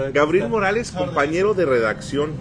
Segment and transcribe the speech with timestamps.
[0.00, 0.12] saber.
[0.12, 2.32] Gabriel Morales, compañero de redacción.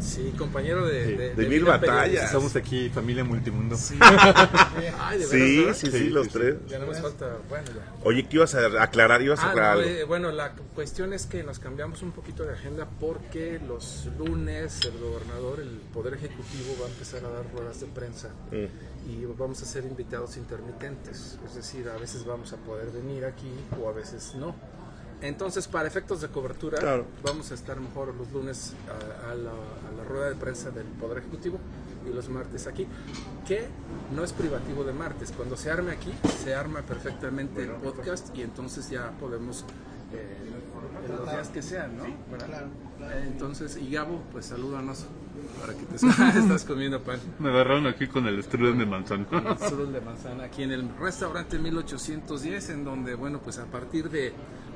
[0.00, 2.30] Sí, compañero de, de, mil batallas.
[2.30, 3.76] Somos aquí familia multimundo.
[3.76, 3.98] Sí,
[5.28, 6.54] sí, sí, sí, los tres.
[6.68, 7.92] Ya no nos falta, bueno, ya.
[8.04, 9.22] Oye, ¿qué ibas a aclarar?
[9.22, 9.94] ¿Ibas a Ah, aclarar no, algo?
[9.94, 14.80] eh, bueno, la cuestión es que nos cambiamos un poquito de agenda porque los lunes
[14.84, 19.10] el gobernador, el Poder Ejecutivo va a empezar a dar ruedas de prensa Mm.
[19.10, 23.50] y vamos a ser invitados intermitentes, es decir, a veces vamos a poder venir aquí
[23.82, 24.54] o a veces no.
[25.20, 27.04] Entonces, para efectos de cobertura, Claro.
[27.24, 30.86] vamos a estar mejor los lunes a, a la, a la rueda de prensa del
[30.86, 31.58] Poder Ejecutivo
[32.08, 32.86] y los martes aquí,
[33.46, 33.66] que
[34.14, 35.32] no es privativo de martes.
[35.36, 36.12] Cuando se arme aquí,
[36.44, 39.64] se arma perfectamente el podcast y entonces ya podemos,
[40.12, 40.36] eh,
[41.04, 42.04] en los días que sean, ¿no?
[42.30, 42.66] ¿Verdad?
[43.00, 45.06] Eh, Entonces, y Gabo, pues salúdanos
[45.60, 45.94] para que te
[46.38, 47.20] estás comiendo pan.
[47.38, 49.26] Me agarraron aquí con el strudel de manzana.
[49.30, 54.10] El Strudel de manzana aquí en el restaurante 1810 en donde bueno pues a partir
[54.10, 54.32] de,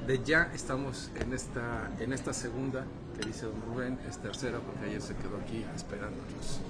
[0.07, 2.85] de ya estamos en esta en esta segunda
[3.19, 6.61] que dice don Rubén es tercera porque ayer se quedó aquí esperándonos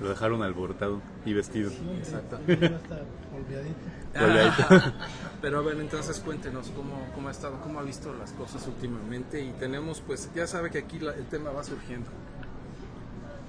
[0.00, 1.70] Lo dejaron alborotado y vestido.
[1.98, 3.74] exacto Olvidadito.
[5.40, 9.40] pero a ver entonces cuéntenos cómo, cómo ha estado cómo ha visto las cosas últimamente
[9.42, 12.08] y tenemos pues ya sabe que aquí la- el tema va surgiendo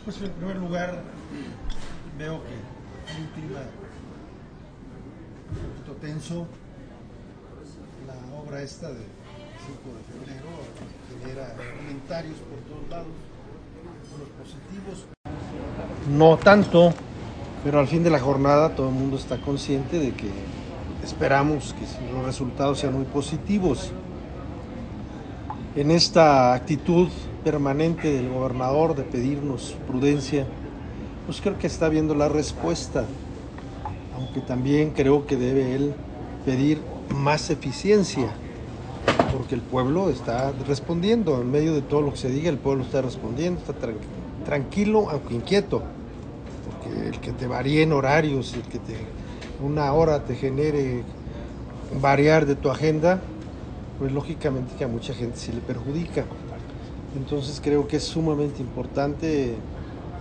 [0.05, 1.01] Pues en primer lugar,
[2.17, 3.59] veo que hay un clima
[5.49, 6.47] un poquito tenso.
[8.07, 9.07] La obra esta del
[9.65, 10.49] 5 de febrero
[11.21, 13.13] genera comentarios por todos lados,
[14.15, 15.05] unos positivos.
[16.09, 16.93] No tanto,
[17.63, 20.27] pero al fin de la jornada todo el mundo está consciente de que
[21.03, 23.91] esperamos que los resultados sean muy positivos.
[25.75, 27.09] En esta actitud
[27.43, 30.45] permanente del gobernador de pedirnos prudencia,
[31.25, 33.05] pues creo que está viendo la respuesta,
[34.15, 35.93] aunque también creo que debe él
[36.45, 38.27] pedir más eficiencia,
[39.35, 42.83] porque el pueblo está respondiendo, en medio de todo lo que se diga, el pueblo
[42.83, 43.95] está respondiendo, está tran-
[44.45, 45.81] tranquilo, aunque inquieto,
[47.13, 48.95] el que te varíe en horarios, el que te
[49.61, 51.03] una hora te genere
[52.01, 53.21] variar de tu agenda,
[53.99, 56.25] pues lógicamente que a mucha gente sí le perjudica.
[57.15, 59.55] Entonces creo que es sumamente importante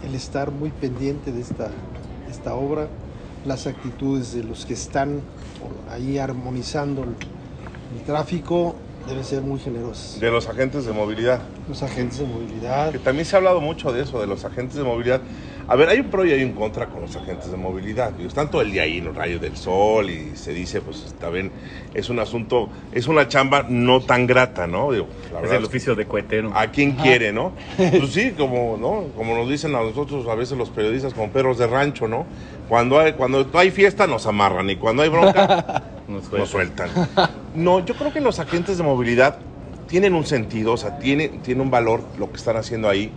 [0.05, 1.71] el estar muy pendiente de esta,
[2.31, 2.89] esta obra,
[3.47, 5.23] las actitudes de los que están
[5.91, 7.17] ahí armonizando el,
[7.97, 8.77] el tráfico
[9.09, 10.21] deben ser muy generosas.
[10.21, 11.41] De los agentes de movilidad.
[11.69, 14.77] Los agentes de movilidad, Que también se ha hablado mucho de eso, de los agentes
[14.77, 15.21] de movilidad.
[15.69, 18.13] A ver, hay un pro y hay un contra con los agentes de movilidad.
[18.13, 21.05] Digo, están todo el día ahí en los rayos del sol y se dice, pues
[21.05, 21.51] está bien,
[21.95, 24.93] es un asunto, es una chamba no tan grata, ¿no?
[24.93, 26.53] Digo, la Es verdad el oficio de cohetero.
[26.55, 27.53] a quien quiere, ¿no?
[27.77, 29.05] Pues sí, como, ¿no?
[29.17, 32.27] Como nos dicen a nosotros a veces los periodistas como perros de rancho, ¿no?
[32.69, 36.89] Cuando hay, cuando hay fiesta nos amarran y cuando hay bronca Nos nos suelta.
[36.89, 37.31] sueltan.
[37.55, 39.39] No, yo creo que los agentes de movilidad
[39.87, 43.13] tienen un sentido, o sea, tiene, tiene un valor lo que están haciendo ahí.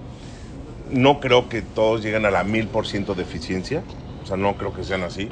[0.91, 3.84] No creo que todos lleguen a la mil por ciento de eficiencia,
[4.23, 5.29] o sea, no creo que sean así.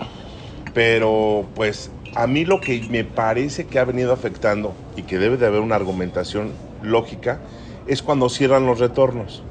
[0.73, 5.37] Pero, pues, a mí lo que me parece que ha venido afectando y que debe
[5.37, 7.39] de haber una argumentación lógica
[7.87, 9.43] es cuando cierran los retornos.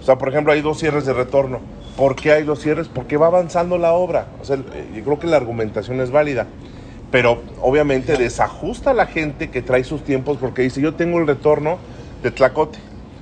[0.00, 1.60] O sea, por ejemplo, hay dos cierres de retorno.
[1.96, 2.88] ¿Por qué hay dos cierres?
[2.88, 4.26] Porque va avanzando la obra.
[4.40, 6.46] O sea, eh, yo creo que la argumentación es válida.
[7.10, 11.26] Pero obviamente desajusta a la gente que trae sus tiempos porque dice, yo tengo el
[11.26, 11.78] retorno
[12.22, 12.78] de Tlacote,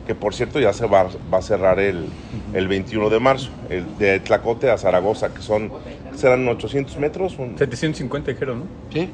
[0.07, 2.09] que por cierto ya se va, va a cerrar el,
[2.53, 5.71] el 21 de marzo, el de Tlacote a Zaragoza, que son,
[6.15, 7.39] serán 800 metros.
[7.39, 8.67] un- 750 dijeron, ¿no?
[8.93, 9.09] ¿sí?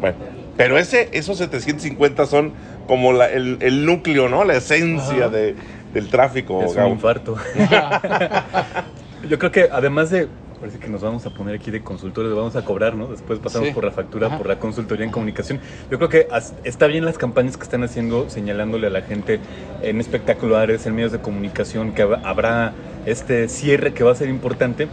[0.00, 0.16] bueno,
[0.56, 2.52] pero ese, esos 750 son
[2.86, 4.44] como la- el, el núcleo, ¿no?
[4.44, 5.56] La esencia de-
[5.92, 6.62] del tráfico.
[6.64, 7.36] es un infarto.
[9.28, 10.28] Yo creo que además de,
[10.60, 13.06] parece que nos vamos a poner aquí de consultores, le vamos a cobrar, ¿no?
[13.08, 13.74] Después pasamos Sí.
[13.74, 14.38] por la factura, Ajá.
[14.38, 15.60] por la consultoría en comunicación.
[15.90, 16.28] Yo creo que
[16.64, 19.40] está bien las campañas que están haciendo, señalándole a la gente
[19.82, 22.72] en espectaculares, en medios de comunicación, que hab- habrá
[23.06, 24.88] este cierre que va a ser importante.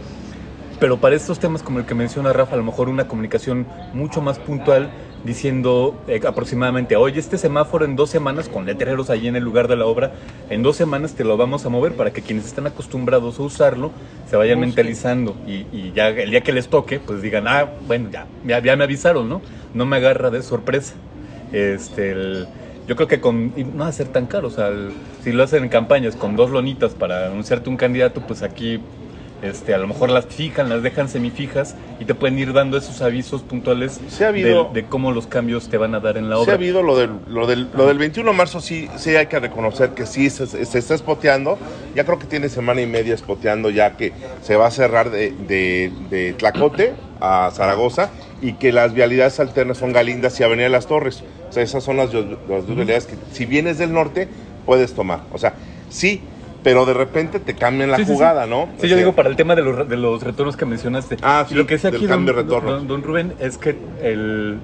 [0.80, 4.20] Pero para estos temas como el que menciona Rafa, a lo mejor una comunicación mucho
[4.20, 4.90] más puntual
[5.22, 9.68] diciendo eh, aproximadamente, oye, este semáforo en dos semanas, con letreros allí en el lugar
[9.68, 10.14] de la obra,
[10.48, 13.94] en dos semanas te lo vamos a mover para que quienes están acostumbrados a usarlo
[14.24, 18.10] se vayan mentalizando y, y ya el día que les toque, pues digan, ah, bueno,
[18.10, 19.42] ya, ya, ya me avisaron, ¿no?
[19.72, 21.02] No me agarra de sorpresa.
[21.50, 22.50] Este, el-
[22.86, 25.32] yo creo que con, y no va a ser tan caro, o sea, el- si
[25.32, 28.88] lo hacen en campañas con dos lonitas para anunciarte un candidato, pues aquí
[29.42, 33.02] este, a lo mejor las fijan, las dejan semifijas y te pueden ir dando esos
[33.02, 36.30] avisos puntuales Sí ha habido- de, de cómo los cambios te van a dar en
[36.30, 36.52] la Sí obra.
[36.52, 39.40] ha habido lo del, lo del, lo del 21 de marzo, sí, sí hay que
[39.40, 41.58] reconocer que sí se, se está espoteando.
[41.94, 44.12] Ya creo que tiene semana y media espoteando ya que
[44.42, 48.10] se va a cerrar de, de, de Tlacote a Zaragoza
[48.40, 51.22] y que las vialidades alternas son Galindas y Avenida de las Torres.
[51.50, 54.28] O sea, esas son las, las dos vialidades que si vienes del norte
[54.64, 55.20] puedes tomar.
[55.32, 55.54] O sea,
[55.88, 56.22] sí,
[56.62, 58.14] pero de repente te cambian la Sí, sí, sí.
[58.14, 58.68] jugada, ¿no?
[58.78, 61.16] Sí, O yo digo para el tema de los, de los retornos que mencionaste.
[61.22, 62.32] Ah, sí, lo que del aquí don, de
[62.72, 64.58] don- don Rubén es que el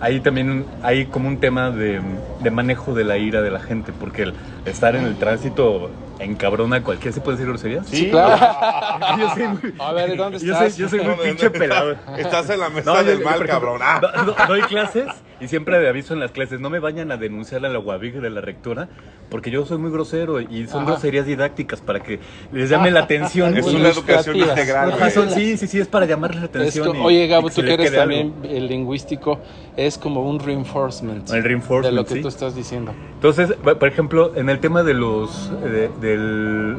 [0.00, 2.00] ahí también hay como un tema de,
[2.40, 4.34] de manejo de la ira de la gente, porque el
[4.64, 7.12] estar en el tránsito encabrona a cualquiera.
[7.12, 7.86] ¿Se puede decir groserías?
[7.88, 9.18] Sí, claro.
[9.18, 10.72] yo soy muy, A ver, ¿dónde yo estás?
[10.74, 11.96] soy, yo soy muy No, no, pinche no, pelado.
[12.16, 13.80] Estás, en la mesa No, del yo, mal, ejemplo, cabrón.
[13.82, 14.00] Ah.
[14.00, 15.06] do- do- doy clases
[15.40, 18.20] y siempre le aviso en las clases, no me vayan a denunciar a la UABIG
[18.20, 18.88] de la rectora,
[19.28, 20.92] porque yo soy muy grosero y son Ajá.
[20.92, 22.20] groserías didácticas para que
[22.52, 23.56] les llame la atención.
[23.56, 24.94] Es una educación integral.
[25.10, 26.86] Son- sí, sí, sí, es para llamarles la atención.
[26.86, 28.14] co- y- oye, Gabo, tú que eres quede algo.
[28.14, 29.40] también el lingüístico,
[29.76, 32.20] es como un reinforcement, El reinforcement, de lo que sí.
[32.22, 32.94] tú estás diciendo.
[33.14, 36.76] Entonces, por por ejemplo, en el tema de los de, del,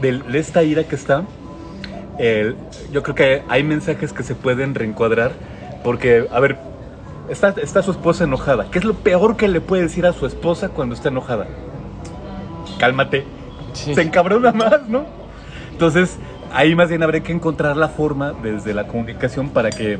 [0.00, 1.24] del- de esta ira que está,
[2.18, 2.56] el-
[2.92, 5.32] yo creo que hay mensajes que se pueden reencuadrar
[5.84, 6.56] porque, a ver,
[7.28, 8.66] está, está su esposa enojada.
[8.70, 11.46] ¿Qué es lo peor que le puede decir a su esposa cuando está enojada?
[12.78, 13.24] Cálmate.
[13.72, 13.94] Sí.
[13.94, 15.04] Se encabrona más, ¿no?
[15.70, 16.16] Entonces,
[16.52, 19.98] ahí más bien habría que encontrar la forma desde la comunicación para que,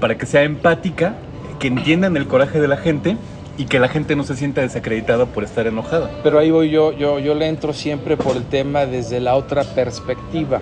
[0.00, 1.14] para que sea empática,
[1.58, 3.16] que entiendan el coraje de la gente
[3.58, 6.10] y que la gente no se sienta desacreditada por estar enojada.
[6.22, 9.62] Pero ahí voy yo, yo, yo le entro siempre por el tema desde la otra
[9.64, 10.60] perspectiva.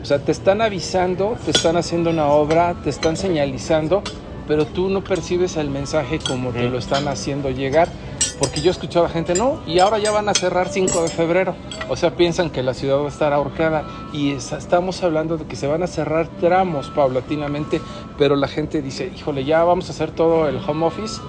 [0.00, 4.02] O sea, te están avisando, te están haciendo una obra, te están señalizando,
[4.48, 7.88] pero tú no percibes el mensaje como te lo están haciendo llegar.
[8.40, 11.08] Porque yo he escuchado a gente, no, y ahora ya van a cerrar 5 de
[11.08, 11.54] febrero.
[11.88, 13.84] O sea, piensan que la ciudad va a estar ahorcada.
[14.12, 17.80] Y es- estamos hablando de que se van a cerrar tramos paulatinamente,
[18.18, 21.20] pero la gente dice, híjole, ya vamos a hacer todo el home office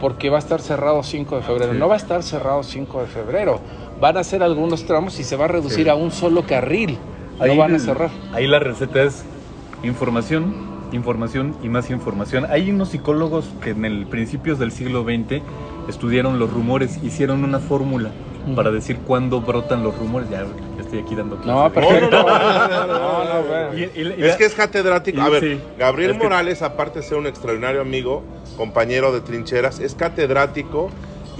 [0.00, 1.72] porque va a estar cerrado 5 de febrero.
[1.72, 1.78] Sí.
[1.78, 3.60] No va a estar cerrado 5 de febrero.
[4.00, 5.90] Van a hacer algunos tramos y se va a reducir Sí.
[5.90, 6.98] a un solo carril.
[7.38, 8.10] No van a cerrar.
[8.32, 9.24] Ahí la receta es
[9.82, 10.54] información,
[10.92, 12.46] información y más información.
[12.50, 15.42] Hay unos psicólogos que en el principios del siglo XX
[15.88, 18.10] estudiaron los rumores, hicieron una fórmula
[18.56, 20.28] para decir cuándo brotan los rumores.
[20.30, 20.44] Ya
[20.90, 21.42] estoy aquí dando No,
[21.72, 21.72] clases.
[21.72, 22.22] perfecto.
[22.22, 22.26] No,
[22.86, 23.74] no, No, no, bueno.
[23.78, 25.20] Y- y- y- Es que es catedrático.
[25.22, 25.60] A ver, sí.
[25.78, 28.24] Gabriel Es que- Morales, aparte de ser un extraordinario amigo,
[28.56, 30.90] compañero de trincheras, es catedrático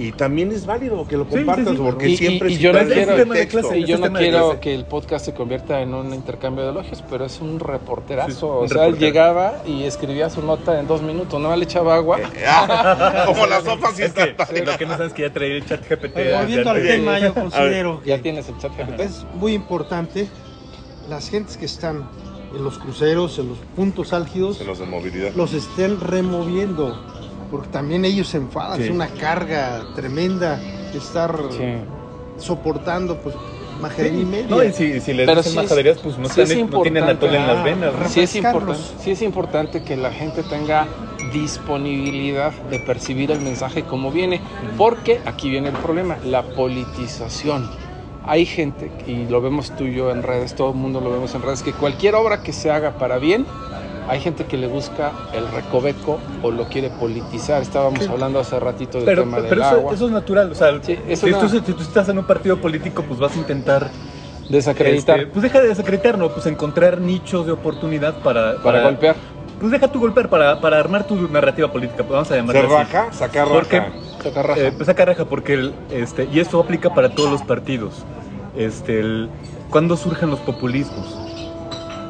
[0.07, 1.81] y también es válido que lo Sí, sí, compartas sí.
[1.83, 3.77] porque Y- y- siempre y yo no quiero- el de clase.
[3.79, 7.25] Y yo no quiero que el podcast se convierta en un intercambio de elogios, pero
[7.25, 8.31] es un reporterazo.
[8.31, 11.63] Sí, o un sea, él llegaba y escribía su nota en dos minutos, no le
[11.65, 12.17] echaba agua.
[12.47, 15.65] Ah, como las sopas Es que lo que no sabes es que ya traía el
[15.65, 16.33] chat GPT.
[16.37, 19.01] Volviendo al tema, yo considero Ya que tienes el chat GPT.
[19.03, 20.27] es muy importante
[21.09, 22.09] las gentes que están
[22.55, 25.31] en los cruceros, en los puntos álgidos, En los de movilidad.
[25.35, 27.01] los estén removiendo,
[27.51, 28.85] porque también ellos se enfadan, Sí.
[28.85, 30.59] es una carga tremenda
[30.93, 31.63] estar Sí.
[32.37, 33.35] soportando pues
[33.79, 34.47] majadería y media.
[34.49, 37.37] No, y si, si Pero dicen majaderías, pues no, sí es tienen, no tienen atole
[37.37, 37.79] en las importante.
[37.87, 38.01] venas.
[38.05, 40.87] Ah, Sí es, importante, sí es importante que la gente tenga
[41.33, 44.39] disponibilidad de percibir el mensaje como viene,
[44.77, 47.69] porque aquí viene el problema, la politización.
[48.25, 51.33] Hay gente, y lo vemos tú y yo en redes, todo el mundo lo vemos
[51.33, 53.45] en redes, que cualquier obra que se haga para bien,
[54.07, 57.61] hay gente que le busca el recoveco o lo quiere politizar.
[57.61, 59.93] Estábamos hablando hace ratito del Pero, tema del pero eso, agua.
[59.93, 60.51] eso es natural.
[60.51, 63.19] O sea, Sí, es si, una- tú, si tú estás en un partido político, pues
[63.19, 63.89] vas a intentar
[64.49, 66.27] Desacreditar Este, pues deja de desacreditar, ¿no?
[66.29, 68.57] Pues encontrar nichos de oportunidad para...
[68.57, 69.15] para golpear.
[69.59, 72.61] Pues deja tu golpear para, para armar tu narrativa política, pues vamos a Se llamarla
[72.61, 72.69] así.
[72.91, 73.91] raja, saca Porque, raja.
[74.21, 74.59] Saca raja.
[74.59, 78.03] eh, pues saca raja, porque, el, este, y esto aplica para todos los partidos.
[78.57, 79.29] Este, el,
[79.69, 81.17] ¿Cuándo surgen los populismos?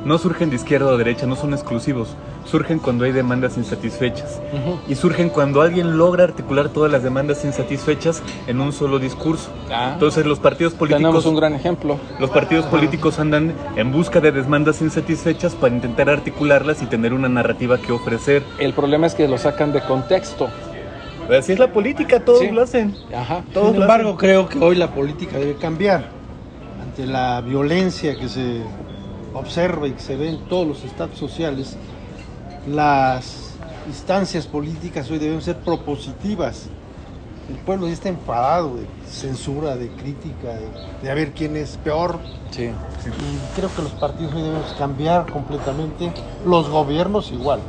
[0.04, 2.16] No surgen de izquierda o derecha, no son exclusivos.
[2.46, 4.42] Surgen cuando hay demandas insatisfechas.
[4.88, 9.52] Y surgen cuando alguien logra articular todas las demandas insatisfechas en un solo discurso.
[9.72, 11.02] Ah, Entonces los partidos políticos...
[11.04, 12.00] tenemos un gran ejemplo.
[12.20, 17.30] Los partidos políticos andan en busca de demandas insatisfechas para intentar articularlas y tener una
[17.30, 18.42] narrativa que ofrecer.
[18.58, 20.50] El problema es que lo sacan de contexto.
[21.30, 22.50] Así es la política, todos Sí.
[22.50, 22.96] lo hacen.
[23.16, 23.44] Ajá.
[23.54, 24.18] Todos Sin embargo, hacen.
[24.20, 26.06] creo que hoy la política debe cambiar
[26.82, 28.62] ante la violencia que se
[29.34, 31.78] observa y que se ve en todos los estados sociales.
[32.68, 33.56] Las
[33.88, 36.68] instancias políticas hoy deben ser propositivas.
[37.50, 40.68] El pueblo ya está enfadado de censura, de crítica, de,
[41.02, 42.20] de a ver quién es peor.
[42.52, 42.66] Sí.
[42.66, 46.12] Y creo que los partidos hoy debemos cambiar completamente,
[46.46, 47.60] los gobiernos igual.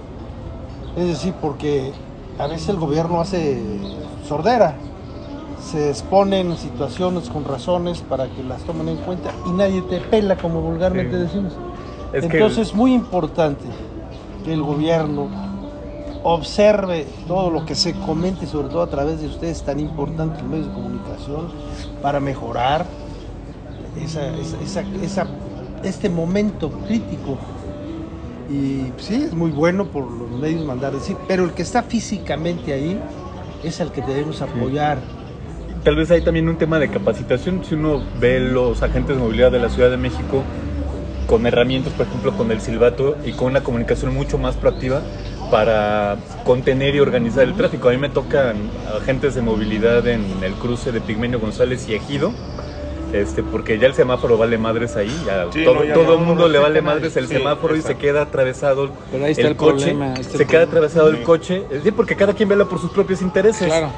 [0.96, 1.92] Es decir, porque
[2.38, 3.60] a veces el gobierno hace
[4.28, 4.76] sordera,
[5.62, 10.36] se exponen situaciones con razones para que las tomen en cuenta y nadie te pela,
[10.36, 11.22] como vulgarmente Sí.
[11.22, 11.52] decimos.
[12.12, 13.64] Es que- Entonces es muy importante
[14.44, 15.28] que el gobierno
[16.24, 20.66] observe todo lo que se comente, sobre todo a través de ustedes tan importantes medios
[20.68, 21.48] de comunicación,
[22.02, 22.86] para mejorar
[24.00, 25.26] esa, esa- esa- esa-
[25.82, 27.38] este momento crítico.
[28.50, 32.72] Y sí, es muy bueno por los medios mandar decir, pero el que está físicamente
[32.72, 33.00] ahí
[33.64, 34.98] es el que debemos apoyar.
[35.84, 37.64] Tal vez hay también un tema de capacitación.
[37.64, 40.44] Si uno ve los agentes de movilidad de la Ciudad de México
[41.26, 45.02] con herramientas, por ejemplo, con el silbato y con una comunicación mucho más proactiva
[45.50, 47.88] para contener y organizar el tráfico.
[47.88, 48.56] A mí me tocan
[49.00, 52.32] agentes de movilidad en el cruce de Pigmenio González y Ejido.
[53.12, 56.20] Este, porque ya el semáforo vale madres ahí, ya Sí, todo, no, ya todo el
[56.24, 57.98] mundo le vale madres el Sí, semáforo y exacto.
[58.00, 60.62] se queda atravesado Pero ahí está el coche, problema, está el se queda problema.
[60.70, 61.22] atravesado el Sí.
[61.22, 63.66] coche, sí, porque cada quien vela por sus propios intereses.
[63.66, 63.90] Claro.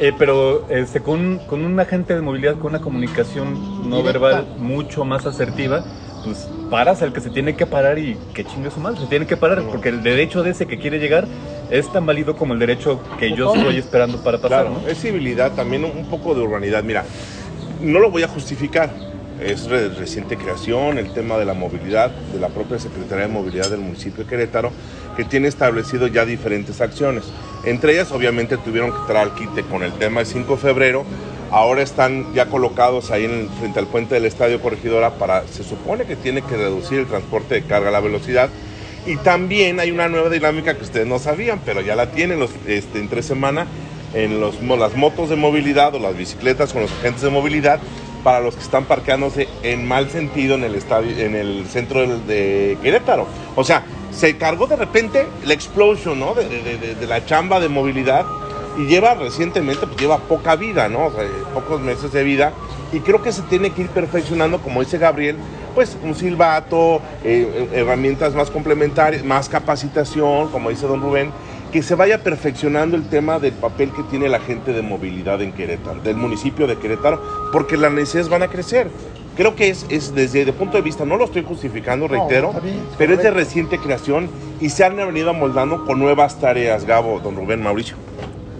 [0.00, 4.18] Eh, pero este, con, con un agente de movilidad, con una comunicación no Directa.
[4.18, 5.84] verbal mucho más asertiva,
[6.24, 9.26] pues paras al que se tiene que parar y que chingue su madre, se tiene
[9.26, 11.26] que parar, porque el derecho de ese que quiere llegar
[11.70, 14.88] es tan válido como el derecho que yo estoy esperando para pasar, Claro, ¿no?
[14.88, 16.82] es civilidad, también un poco de urbanidad.
[16.82, 17.04] Mira,
[17.80, 18.90] no lo voy a justificar.
[19.40, 23.68] Es re- reciente creación, el tema de la movilidad, de la propia Secretaría de Movilidad
[23.68, 24.70] del municipio de Querétaro,
[25.16, 27.24] que tiene establecido ya diferentes acciones.
[27.64, 31.04] Entre ellas, obviamente, tuvieron que entrar al quite con el tema del 5 de febrero.
[31.50, 36.04] Ahora están ya colocados ahí en frente al puente del Estadio Corregidora para, se supone
[36.04, 38.48] que tiene que reducir el transporte de carga a la velocidad.
[39.06, 42.50] Y también hay una nueva dinámica que ustedes no sabían, pero ya la tienen los,
[42.66, 43.66] este, entre semana
[44.14, 47.80] en los, las motos de movilidad o las bicicletas con los agentes de movilidad
[48.24, 52.76] para los que están parqueándose en mal sentido en el estadio, en el centro de
[52.82, 53.26] Querétaro.
[53.54, 56.34] O sea, se cargó de repente la explosion, ¿no?
[56.34, 58.24] De, de- de- de la chamba de movilidad
[58.78, 61.06] y lleva recientemente, pues lleva poca vida, ¿no?
[61.06, 62.52] O sea, pocos meses de vida
[62.92, 65.36] y creo que se tiene que ir perfeccionando, como dice Gabriel,
[65.74, 71.30] pues un silbato, eh, herramientas más complementarias, más capacitación, como dice don Rubén,
[71.74, 75.52] que se vaya perfeccionando el tema del papel que tiene la gente de movilidad en
[75.52, 78.88] Querétaro, del municipio de Querétaro, porque las necesidades van a crecer.
[79.36, 82.80] Creo que es, es desde el punto de vista, no lo estoy justificando, reitero, bien,
[82.96, 87.34] pero es de reciente creación y se han venido amoldando con nuevas tareas, Gabo, don
[87.34, 87.96] Rubén, Mauricio.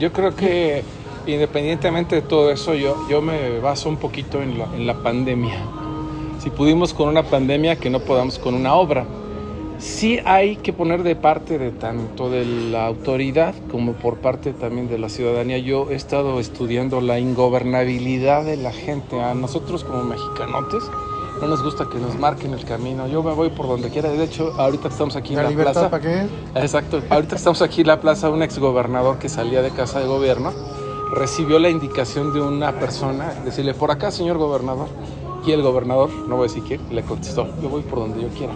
[0.00, 0.82] Yo creo que
[1.24, 5.54] independientemente de todo eso, yo, yo me baso un poquito en la, en la pandemia.
[6.40, 9.06] Si pudimos con una pandemia, que no podamos con una obra.
[9.78, 14.88] Sí hay que poner de parte de tanto de la autoridad como por parte también
[14.88, 15.58] de la ciudadanía.
[15.58, 19.20] Yo he estado estudiando la ingobernabilidad de la gente.
[19.20, 20.84] A nosotros como mexicanotes
[21.40, 23.08] no nos gusta que nos marquen el camino.
[23.08, 24.10] Yo me voy por donde quiera.
[24.10, 25.90] De hecho, ahorita que estamos aquí en ¿La la libertad plaza.
[25.90, 26.26] para qué?
[26.54, 27.02] Exacto.
[27.10, 30.52] Ahorita que estamos aquí en la plaza, un exgobernador que salía de casa de gobierno
[31.12, 34.88] recibió la indicación de una persona, decirle, por acá, señor gobernador.
[35.46, 38.28] Y el gobernador, no voy a decir quién, le contestó, yo voy por donde yo
[38.28, 38.54] quiera.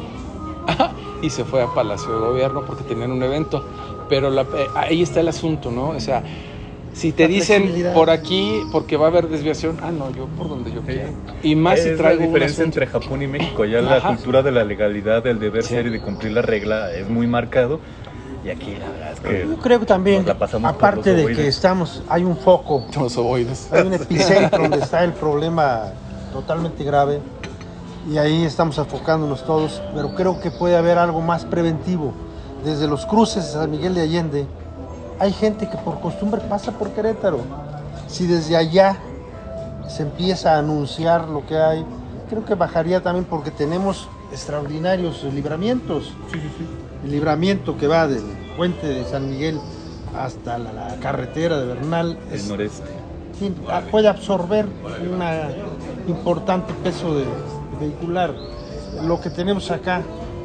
[1.22, 3.62] y se fue a Palacio de Gobierno porque tenían un evento.
[4.08, 5.90] Pero la- eh, ahí está el asunto, ¿no?
[5.90, 6.22] O sea,
[6.92, 10.48] si te La dicen por aquí porque va a haber desviación, ah, no, yo por
[10.48, 11.10] donde yo quiera.
[11.42, 12.80] Y más si es traigo la un diferencia asunto.
[12.80, 13.64] entre Japón y México.
[13.64, 15.70] Ya la cultura de la legalidad, del deber Sí.
[15.74, 17.80] ser y de cumplir la regla es muy marcado.
[18.44, 21.48] Y aquí la verdad es que Yo creo que también, la pasamos aparte de que
[21.48, 23.68] estamos, hay un foco, Los ovoides.
[23.72, 25.92] hay un epicentro donde está el problema
[26.32, 27.20] totalmente grave
[28.08, 32.12] y ahí estamos enfocándonos todos, pero creo que puede haber algo más preventivo.
[32.64, 34.46] Desde los cruces de San Miguel de Allende,
[35.18, 37.40] hay gente que por costumbre pasa por Querétaro.
[38.06, 38.96] Si desde allá
[39.88, 41.84] se empieza a anunciar lo que hay,
[42.30, 46.12] creo que bajaría también porque tenemos extraordinarios libramientos.
[47.04, 48.24] El libramiento que va del
[48.56, 49.60] puente de San Miguel
[50.18, 52.82] hasta la, la carretera de Bernal el es- noreste.
[53.38, 57.24] sí, ah, puede absorber un importante peso de,
[57.78, 58.34] vehicular.
[59.04, 60.02] Lo que tenemos acá,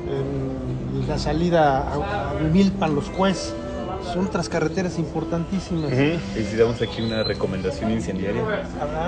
[0.08, 3.54] en la salida a, a Milpan, los Cues,
[4.14, 5.92] son otras carreteras importantísimas.
[5.94, 8.44] Y si damos aquí una recomendación incendiaria.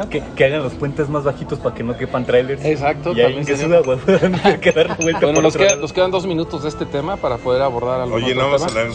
[0.09, 2.63] Que, que hagan los puentes más bajitos para que no quepan trailers.
[2.63, 3.81] Exacto, Y ahí también que suba,
[4.61, 7.61] que dar vuelta Bueno, nos, queda- nos quedan dos minutos de este tema para poder
[7.61, 8.87] abordar algún Oye, no vamos a hablar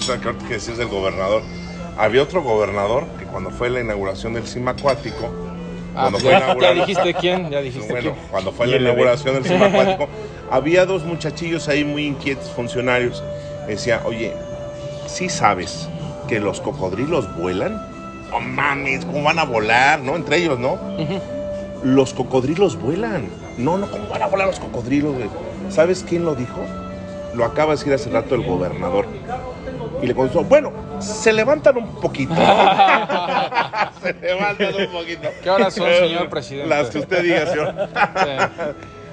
[0.49, 1.43] que decías del gobernador.
[1.99, 5.29] Había otro gobernador que cuando fue la inauguración del cima acuático,
[6.01, 8.27] cuando pues fue ya, ya dijiste quién, ya dijiste bueno, quién.
[8.31, 10.09] cuando fue la inauguración del cima acuático,
[10.51, 13.23] había dos muchachillos ahí muy inquietos, funcionarios.
[13.67, 14.33] Decía, oye,
[15.07, 15.89] ¿sí sabes
[16.29, 17.81] que los cocodrilos vuelan?
[18.31, 20.01] No mames, ¿cómo van a volar?
[20.01, 20.17] ¿No?
[20.17, 20.79] Entre ellos, ¿no?
[21.83, 23.29] Los cocodrilos vuelan.
[23.59, 25.15] No, no, ¿cómo van a volar los cocodrilos?
[25.15, 25.29] güey?
[25.69, 26.61] ¿Sabes quién lo dijo?
[27.35, 29.07] Lo acaba de decir hace rato el gobernador.
[30.03, 32.35] Y le contestó, bueno, se levantan un poquito.
[34.03, 35.29] se levantan un poquito.
[35.43, 36.69] ¿Qué horas son, señor presidente?
[36.69, 37.75] Las que usted diga, señor.
[38.17, 38.31] Sí.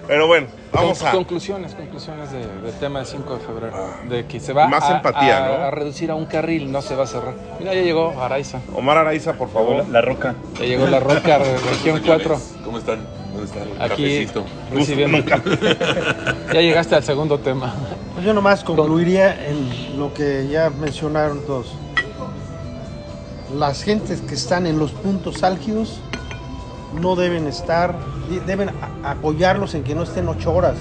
[0.08, 1.12] Pero bueno, vamos Con- a...
[1.12, 3.90] Conclusiones, conclusiones de- del tema del 5 de febrero.
[4.10, 5.64] De que se va Más a, empatía, a- ¿no?
[5.66, 7.34] a reducir a un carril, no se va a cerrar.
[7.60, 8.60] Mira, ya llegó Araiza.
[8.74, 9.78] Omar Araiza, por favor.
[9.78, 10.36] La, la roca.
[10.60, 12.40] Ya llegó la Roca, re- región 4.
[12.64, 13.00] ¿Cómo están?
[13.34, 14.46] ¿Dónde está el Aquí cafecito?
[14.74, 15.18] recibiendo.
[15.18, 15.42] Nunca.
[16.54, 17.74] Ya llegaste al segundo tema.
[18.14, 21.74] Pues yo nomás concluiría en lo que ya mencionaron todos.
[23.54, 26.00] Las gentes que están en los puntos álgidos
[26.94, 27.96] no deben estar,
[28.46, 28.72] deben
[29.04, 30.76] apoyarlos en que no estén ocho horas,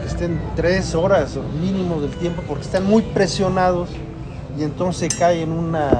[0.00, 3.90] que estén tres horas mínimo del tiempo, porque están muy presionados
[4.58, 5.90] y entonces cae en una,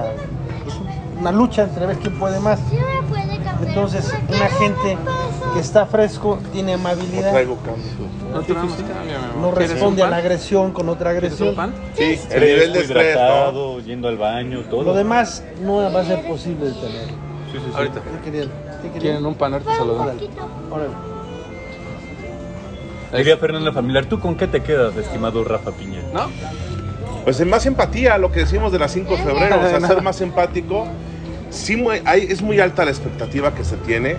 [0.62, 0.76] pues,
[1.20, 2.60] una lucha entre ver quién puede más.
[3.66, 4.98] Entonces, una gente
[5.54, 7.84] que está fresco, tiene amabilidad, traigo cambio.
[8.32, 8.40] No
[9.40, 11.54] no ¿Quieres responde a la agresión con otra ¿Quieres un agresión.
[11.54, 11.74] pan?
[11.94, 13.16] Sí, el nivel de estrés,
[13.86, 14.82] yendo al baño, todo.
[14.82, 17.06] Lo demás no va a ser posible de tener.
[17.06, 17.72] Sí, sí, sí.
[17.74, 18.00] Ahorita.
[18.98, 19.52] ¿Quieren un pan?
[19.62, 20.30] Se lo doy.
[20.70, 20.90] Órale.
[23.16, 26.00] Diría Fernanda Familiar, ¿tú con qué te quedas, estimado Rafa Piña?
[26.12, 26.26] ¿No?
[27.22, 30.02] Pues en más empatía, lo que decimos de las 5 de febrero, o sea, ser
[30.02, 30.86] más empático.
[31.50, 34.16] Sí, muy- hay- es muy alta la expectativa que se tiene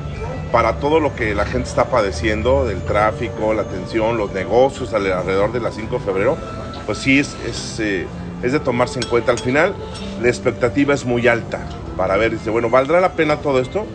[0.52, 5.12] para todo lo que la gente está padeciendo, del tráfico, la tensión, los negocios al-
[5.12, 6.38] alrededor de las 5 de febrero.
[6.86, 8.08] Pues sí, es, es, eh,
[8.42, 9.34] es de tomarse en cuenta.
[9.34, 9.74] Al final,
[10.22, 11.60] la expectativa es muy alta
[11.98, 13.86] para ver, dice, bueno, ¿valdrá la pena todo esto?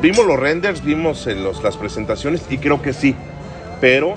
[0.00, 3.14] Vimos los renders, vimos eh, los- las presentaciones y creo que sí,
[3.80, 4.14] pero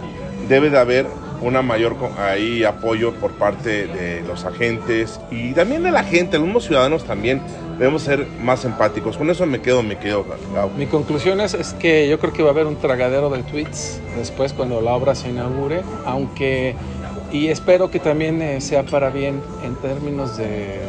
[0.48, 1.08] debe de haber
[1.42, 6.64] una mayor ahí apoyo por parte de los agentes y también de la gente, mismos
[6.66, 7.42] ciudadanos también
[7.78, 9.18] debemos ser más empáticos.
[9.18, 10.26] Con eso me quedo, me quedo.
[10.56, 10.72] Gabo.
[10.78, 14.00] Mi conclusión es, es que yo creo que va a haber un tragadero de tweets
[14.16, 16.76] después cuando la obra se inaugure, aunque
[17.34, 20.80] y espero que también eh, sea para bien en términos de,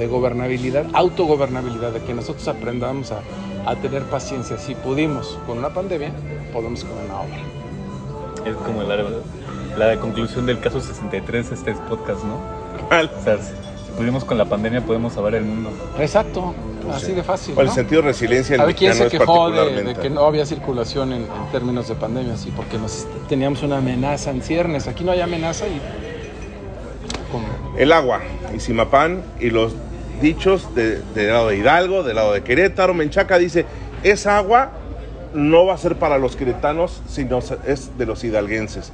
[0.00, 3.20] de gobernabilidad, autogobernabilidad, de que nosotros aprendamos a,
[3.66, 4.56] a tener paciencia.
[4.58, 6.12] Si pudimos con una pandemia,
[6.52, 7.38] podemos con una obra.
[8.46, 8.96] Es como la,
[9.76, 12.38] la conclusión del caso 63, este es podcast, ¿no?
[12.88, 13.10] ¿Cuál?
[13.18, 13.52] O sea, si
[13.96, 15.70] pudimos con la pandemia, podemos salvar el mundo.
[15.98, 16.54] Exacto,
[16.92, 17.54] así de fácil.
[17.56, 17.74] O el ¿no?
[17.74, 21.22] sentido de resiliencia A ver quién se quejó de, de que no había circulación en,
[21.22, 24.86] en términos de pandemia, sí, porque nos, teníamos una amenaza en ciernes.
[24.86, 25.80] Aquí no hay amenaza y.
[27.76, 28.22] El agua,
[28.54, 29.74] Isimapán y los
[30.20, 32.94] dichos de- del lado de Hidalgo, del lado de Querétaro.
[32.94, 33.66] Menchaca dice,
[34.02, 34.70] esa agua
[35.34, 38.92] no va a ser para los queretanos, sino es de los hidalguenses.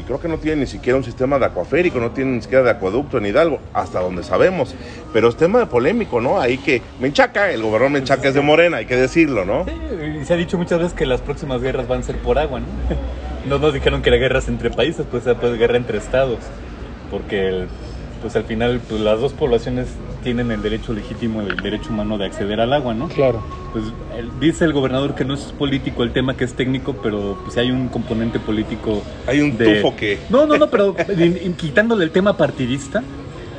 [0.00, 2.64] Y creo que no tienen ni siquiera un sistema de acuaférico, no tienen ni siquiera
[2.64, 4.74] de acueducto en Hidalgo, hasta donde sabemos.
[5.12, 6.40] Pero es tema de polémico, ¿no?
[6.40, 9.64] Ahí que Menchaca, el gobernador Menchaca es de Morena, hay que decirlo, ¿no?
[9.66, 9.72] Sí,
[10.20, 12.60] y se ha dicho muchas veces que las próximas guerras van a ser por agua,
[12.60, 12.66] ¿no?
[13.48, 16.38] No nos dijeron que era guerras entre países, pues era pues, guerra entre estados,
[17.10, 17.68] porque el-
[18.22, 19.88] pues al final pues, las dos poblaciones
[20.22, 23.08] tienen el derecho legítimo, el derecho humano de acceder al agua, ¿no?
[23.08, 23.42] Claro.
[23.72, 23.84] Pues
[24.16, 27.56] el- dice el gobernador que no es político el tema, que es técnico, pero pues
[27.58, 29.02] hay un componente político.
[29.26, 30.18] Hay un de- tufo que...
[30.30, 33.02] No, no, no, pero in- in- quitándole el tema partidista,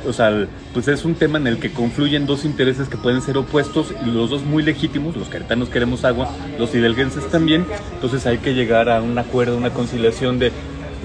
[0.08, 3.20] o sea, el- pues es un tema en el que confluyen dos intereses que pueden
[3.22, 5.16] ser opuestos y los dos muy legítimos.
[5.16, 7.64] Los queretanos queremos agua, los hidalguenses también.
[7.94, 10.50] Entonces hay que llegar a un acuerdo, una conciliación de.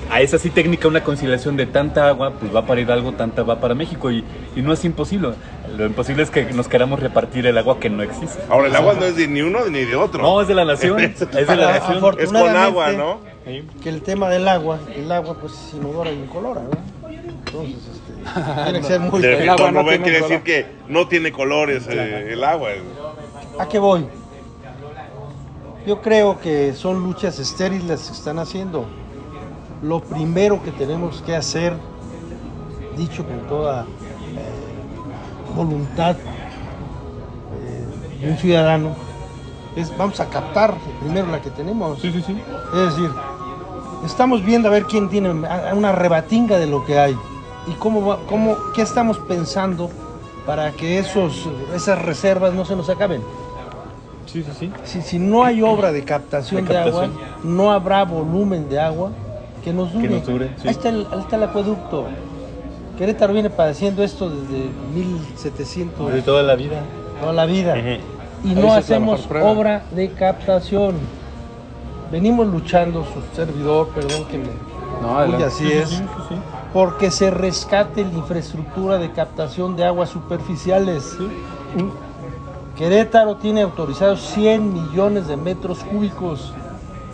[0.09, 3.59] A esa sí técnica, una conciliación de tanta agua, pues va para Hidalgo, tanta va
[3.59, 4.09] para México.
[4.09, 4.23] Y,
[4.55, 5.33] y no es imposible.
[5.77, 8.41] Lo imposible es que nos queramos repartir el agua que no existe.
[8.49, 10.21] Ahora, el agua no es de ni uno ni de otro.
[10.21, 10.99] No, es de la nación.
[10.99, 12.03] es de la nación.
[12.17, 13.19] Es con agua, ¿no?
[13.81, 17.09] Que el tema del agua, el agua pues es inodora y incolora, ¿no?
[17.09, 19.21] Entonces, este, tiene que ser muy...
[19.21, 20.21] De El agua no quiere color.
[20.21, 22.69] decir que no tiene colores eh, el agua.
[23.57, 24.05] ¿A qué voy?
[25.87, 28.85] Yo creo que son luchas estériles las que están haciendo.
[29.81, 31.73] Lo primero que tenemos que hacer,
[32.97, 37.85] dicho con toda eh, voluntad eh,
[38.21, 38.89] de un ciudadano,
[39.75, 42.01] es vamos a captar primero la que tenemos.
[42.01, 42.41] Sí, sí, sí.
[42.73, 43.09] Es decir,
[44.05, 47.17] estamos viendo a ver quién tiene una rebatinga de lo que hay
[47.67, 49.89] y cómo, va- cómo qué estamos pensando
[50.45, 53.21] para que esos, esas reservas no se nos acaben.
[54.25, 54.71] Sí, sí, sí.
[54.83, 57.07] Si, si no hay obra de captación De de, agua,
[57.43, 59.11] no habrá volumen de agua
[59.63, 60.09] que nos dure.
[60.09, 60.67] nos dure, sí.
[60.67, 62.05] ahí, está el, ahí está el acueducto.
[62.97, 66.81] Querétaro viene padeciendo esto desde 1700, De toda la vida.
[67.21, 67.77] toda la vida.
[68.43, 70.95] Y no hacemos obra de captación.
[72.11, 74.47] Venimos luchando, su servidor, perdón que me...
[75.01, 75.89] No, Uy, así Sí, sí, es.
[75.89, 76.35] sí, sí, sí.
[76.73, 81.15] Porque se rescate la infraestructura de captación de aguas superficiales.
[82.75, 86.53] Querétaro tiene autorizados 100 millones de metros cúbicos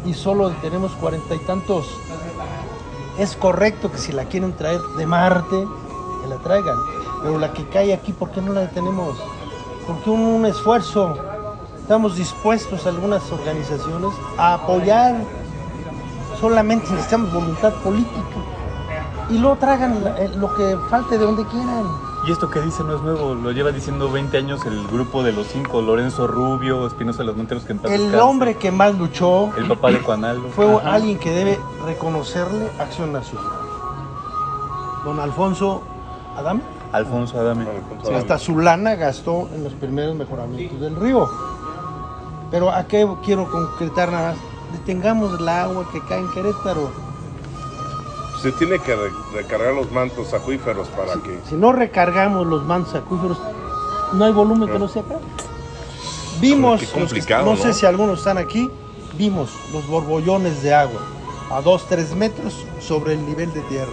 [0.06, 1.88] y solo tenemos cuarenta y tantos.
[3.18, 5.66] Es correcto que si la quieren traer de Marte,
[6.22, 6.78] que la traigan.
[7.22, 9.18] Pero la que cae aquí, ¿por qué no la detenemos?
[9.88, 11.18] Porque un, un esfuerzo.
[11.80, 15.16] Estamos dispuestos, algunas organizaciones, a apoyar.
[16.42, 18.22] Solamente necesitamos voluntad política.
[19.30, 21.86] Y luego tragan eh, lo que falte de donde quieran.
[22.28, 25.32] Y esto que dice no es nuevo, lo lleva diciendo 20 años el grupo de
[25.32, 28.72] los cinco, Lorenzo Rubio, Espinosa de los Monteros, que en paz El descanse, hombre que
[28.72, 30.50] más luchó El papá de Juanaldo.
[30.50, 30.94] fue Ajá.
[30.96, 33.52] alguien que debe reconocerle acción nacional.
[35.04, 35.84] Don Alfonso
[36.36, 36.62] Adam,
[36.92, 37.68] Alfonso Adame.
[38.16, 41.30] hasta su lana gastó en los primeros mejoramientos del río.
[42.50, 44.38] Pero ¿a qué quiero concretar nada más?
[44.72, 46.90] Detengamos el agua que cae en Querétaro.
[48.46, 51.40] Se tiene que re- recargar los mantos acuíferos para que...
[51.50, 53.40] Si no recargamos los mantos acuíferos,
[54.14, 55.22] no hay volumen que no se acabe.
[56.40, 57.58] Vimos, Qué los que- complicado, no, ¿no?
[57.58, 58.70] sé si algunos están aquí,
[59.18, 61.02] vimos los borbollones de agua
[61.50, 63.90] a 2, 3 metros sobre el nivel de tierra.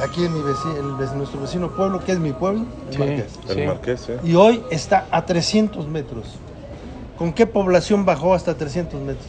[0.00, 2.98] Aquí en, mi vecino, en nuestro vecino pueblo, que es mi pueblo, el Sí.
[3.00, 3.38] Marqués.
[3.48, 3.62] El Sí.
[3.62, 4.20] marqués, ¿eh?
[4.22, 6.26] Y hoy está a 300 metros.
[7.18, 9.26] ¿Con qué población bajó hasta 300 metros?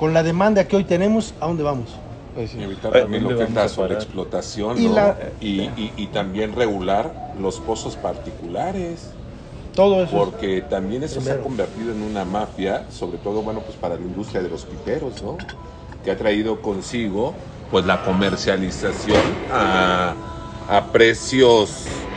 [0.00, 1.94] Con la demanda que hoy tenemos, ¿a dónde vamos?
[2.38, 2.58] Pues sí.
[2.60, 4.94] Y evitar Ay, también lo ¿dónde que es la sobreexplotación, Y ¿no?
[4.94, 9.10] la- y, y- y también regular los pozos particulares,
[9.74, 10.16] Todo eso.
[10.16, 13.96] es- porque también eso se ha convertido en una mafia, sobre todo, bueno, pues para
[13.96, 15.36] la industria de los piperos, ¿no?
[16.04, 17.34] Que ha traído consigo,
[17.72, 19.20] pues, la comercialización
[19.50, 20.14] a,
[20.68, 22.07] a precios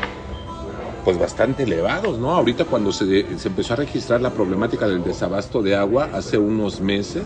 [1.03, 2.31] pues bastante elevados, ¿no?
[2.31, 6.81] Ahorita cuando se, se empezó a registrar la problemática del desabasto de agua hace unos
[6.81, 7.23] meses,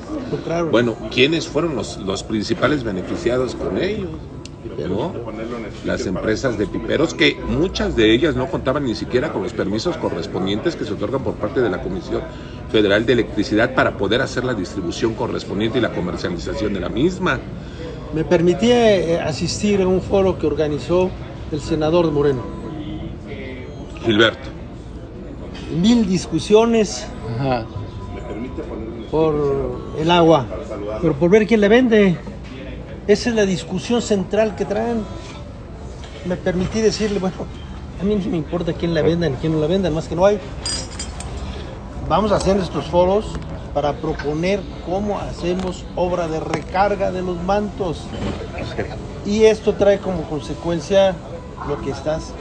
[0.71, 4.09] bueno, ¿quiénes fueron los, los principales beneficiados con ellos?
[4.89, 5.13] ¿no?
[5.85, 9.97] Las empresas de piperos, que muchas de ellas no contaban ni siquiera con los permisos
[9.97, 12.21] correspondientes que se otorgan por parte de la Comisión
[12.71, 17.39] Federal de Electricidad para poder hacer la distribución correspondiente y la comercialización de la misma.
[18.13, 21.09] Me permití eh, asistir a un foro que organizó
[21.51, 22.54] el senador Moreno.
[24.05, 24.49] Gilberto.
[25.81, 27.07] Mil discusiones
[29.09, 30.45] por el agua,
[31.01, 32.17] pero por ver quién le vende.
[33.07, 35.03] Esa es la discusión central que traen.
[36.25, 37.35] Me permití decirle, bueno,
[37.99, 40.15] a mí no me importa quién la venda ni quién no la venda, más que
[40.15, 40.39] no hay.
[42.07, 43.25] Vamos a hacer estos foros
[43.73, 48.03] para proponer cómo hacemos obra de recarga de los mantos.
[49.25, 51.15] Y esto trae como consecuencia
[51.67, 52.31] lo que estás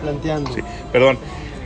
[0.00, 0.52] planteando.
[0.52, 0.60] Sí,
[0.92, 1.18] perdón.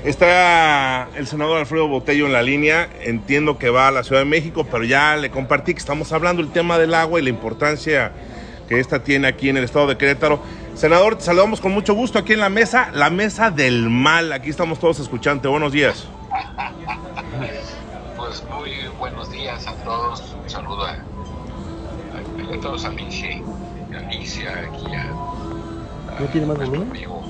[0.05, 2.90] Está el senador Alfredo Botello en la línea.
[3.01, 6.42] Entiendo que va a la Ciudad de México, pero ya le compartí que estamos hablando
[6.42, 8.12] del tema del agua y la importancia
[8.68, 10.40] que esta tiene aquí en el estado de Querétaro.
[10.75, 14.33] Senador, te saludamos con mucho gusto aquí en la mesa, la mesa del mal.
[14.35, 15.51] Aquí estamos todos escuchando.
[15.51, 16.07] Buenos días.
[18.16, 20.35] Pues muy buenos días a todos.
[20.42, 23.40] Un saludo a, a, a todos a Alicia,
[23.94, 25.03] a Alicia, aquí a,
[26.16, 26.90] a ¿No tiene más volumen?
[26.90, 27.23] amigo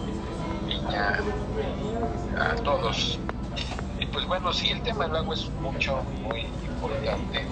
[0.86, 3.18] A todos.
[3.98, 7.46] Y pues bueno, sí, el tema del agua es mucho, muy importante.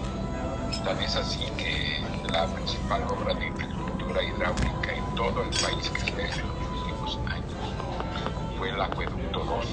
[0.85, 6.01] Tan es así que la principal obra de infraestructura hidráulica en todo el país que
[6.01, 9.66] se en los últimos años fue el acueducto 2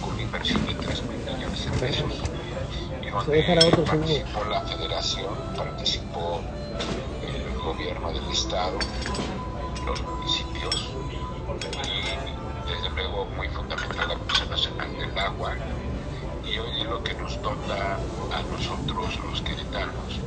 [0.00, 2.12] con una inversión de 3 mil millones de pesos.
[3.02, 3.42] Y donde
[3.86, 6.40] participó la federación, participó
[7.22, 8.78] el gobierno del estado,
[9.86, 10.92] los municipios
[12.94, 15.54] luego muy fundamental la Comisión Nacional del Agua.
[16.44, 20.20] Y hoy lo que nos toca a nosotros los queretanos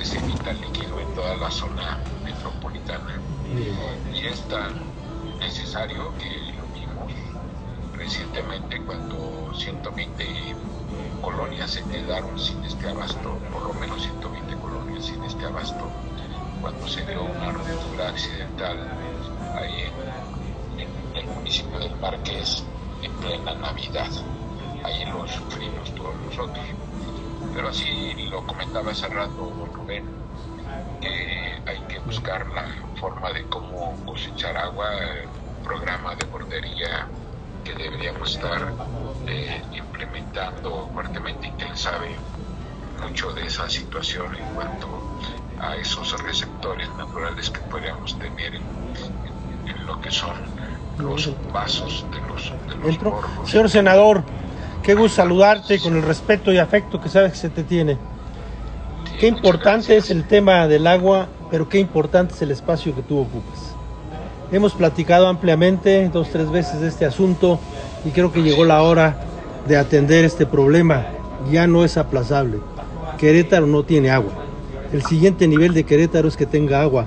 [0.00, 3.20] es evitar líquido en toda la zona metropolitana.
[4.14, 4.74] Y es tan
[5.40, 7.12] necesario que lo vimos
[7.96, 10.26] recientemente cuando 120
[11.20, 15.90] colonias se quedaron sin este abasto, por lo menos 120 colonias sin este abasto,
[16.60, 18.78] cuando se dio una ruptura accidental
[19.54, 19.79] ahí
[22.00, 24.10] Marqués en plena Navidad.
[24.82, 26.66] Ahí lo sufrimos todos nosotros.
[27.50, 30.06] Pero así lo comentaba hace rato don Rubén,
[31.00, 31.08] que
[31.66, 34.86] hay que buscar la forma de cómo cosechar agua,
[35.44, 37.14] un programa de bordería
[37.62, 38.78] que deberíamos estar
[39.26, 42.26] eh, implementando fuertemente y que él sabe
[43.00, 45.12] mucho de esa situación en cuanto
[45.56, 48.64] a esos receptores naturales que podríamos tener en,
[49.24, 50.36] en- en lo que son
[51.00, 53.10] los vasos de los, de los Entro.
[53.12, 53.50] bordos.
[53.50, 54.22] Señor senador,
[54.82, 57.94] qué gusto saludarte con el respeto y afecto que sabes que se te tiene.
[59.04, 60.04] Sí, Qué importante gracias.
[60.04, 63.74] es el tema del agua, pero qué importante es el espacio que tú ocupas.
[64.52, 67.60] Hemos platicado ampliamente dos, tres veces de este asunto
[68.04, 69.16] y creo que llegó la hora
[69.68, 71.06] de atender este problema.
[71.50, 72.58] Ya no es aplazable.
[73.18, 74.32] Querétaro no tiene agua.
[74.92, 77.06] El siguiente nivel de Querétaro es que tenga agua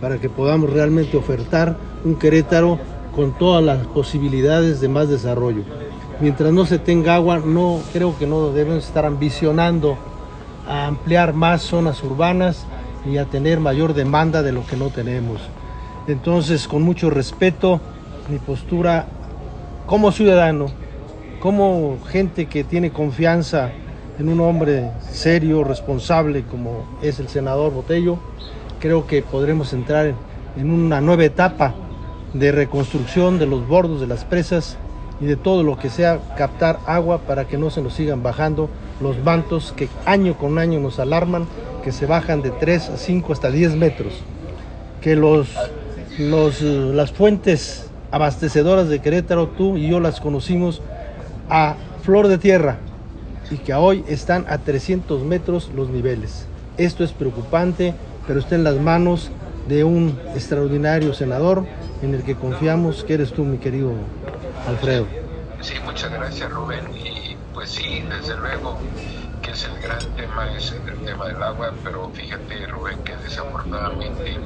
[0.00, 2.78] para que podamos realmente ofertar un Querétaro
[3.14, 5.62] con todas las posibilidades de más desarrollo.
[6.20, 9.96] Mientras no se tenga agua, no creo que no debemos estar ambicionando
[10.68, 12.66] a ampliar más zonas urbanas
[13.10, 15.40] y a tener mayor demanda de lo que no tenemos.
[16.06, 17.80] Entonces, con mucho respeto,
[18.28, 19.06] mi postura
[19.86, 20.66] como ciudadano,
[21.40, 23.70] como gente que tiene confianza
[24.18, 28.18] en un hombre serio, responsable como es el senador Botello,
[28.78, 30.16] creo que podremos entrar en,
[30.56, 31.74] en una nueva etapa
[32.34, 34.76] de reconstrucción de los bordos de las presas
[35.20, 38.70] y de todo lo que sea captar agua para que no se nos sigan bajando
[39.00, 41.46] los mantos que año con año nos alarman,
[41.82, 44.12] que se bajan de 3 a 5 hasta 10 metros,
[45.00, 45.48] que los,
[46.18, 50.82] los, eh, las fuentes abastecedoras de Querétaro, tú y yo las conocimos
[51.48, 52.78] a flor de tierra
[53.50, 56.46] y que hoy están a 300 metros los niveles.
[56.76, 57.94] Esto es preocupante,
[58.26, 59.30] pero está en las manos
[59.70, 61.64] de un extraordinario senador
[62.02, 63.92] en el que confiamos, que eres tú, mi querido
[64.66, 65.06] Alfredo.
[65.60, 66.84] Sí, muchas gracias Rubén.
[66.92, 68.78] Y pues sí, desde luego
[69.50, 74.38] que es el gran tema, es el tema del agua, pero fíjate Rubén que desafortunadamente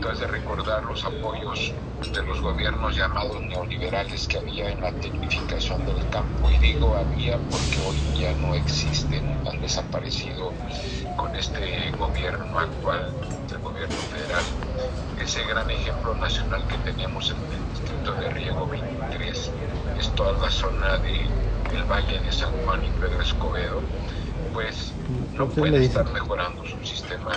[0.00, 1.74] tú has de recordar los apoyos
[2.14, 6.50] de los gobiernos llamados neoliberales que había en la tecnificación del campo.
[6.50, 10.54] Y digo había porque hoy ya no existen, han desaparecido
[11.18, 13.12] con este gobierno actual,
[13.50, 14.44] el gobierno federal.
[15.20, 19.50] Ese gran ejemplo nacional que tenemos en el distrito de Riego 23
[19.98, 21.26] es toda la zona de
[21.74, 23.80] el Valle de San Juan y Pedro Escobedo,
[24.52, 25.00] pues
[25.36, 27.32] no Usted me puede estar mejorando su sistema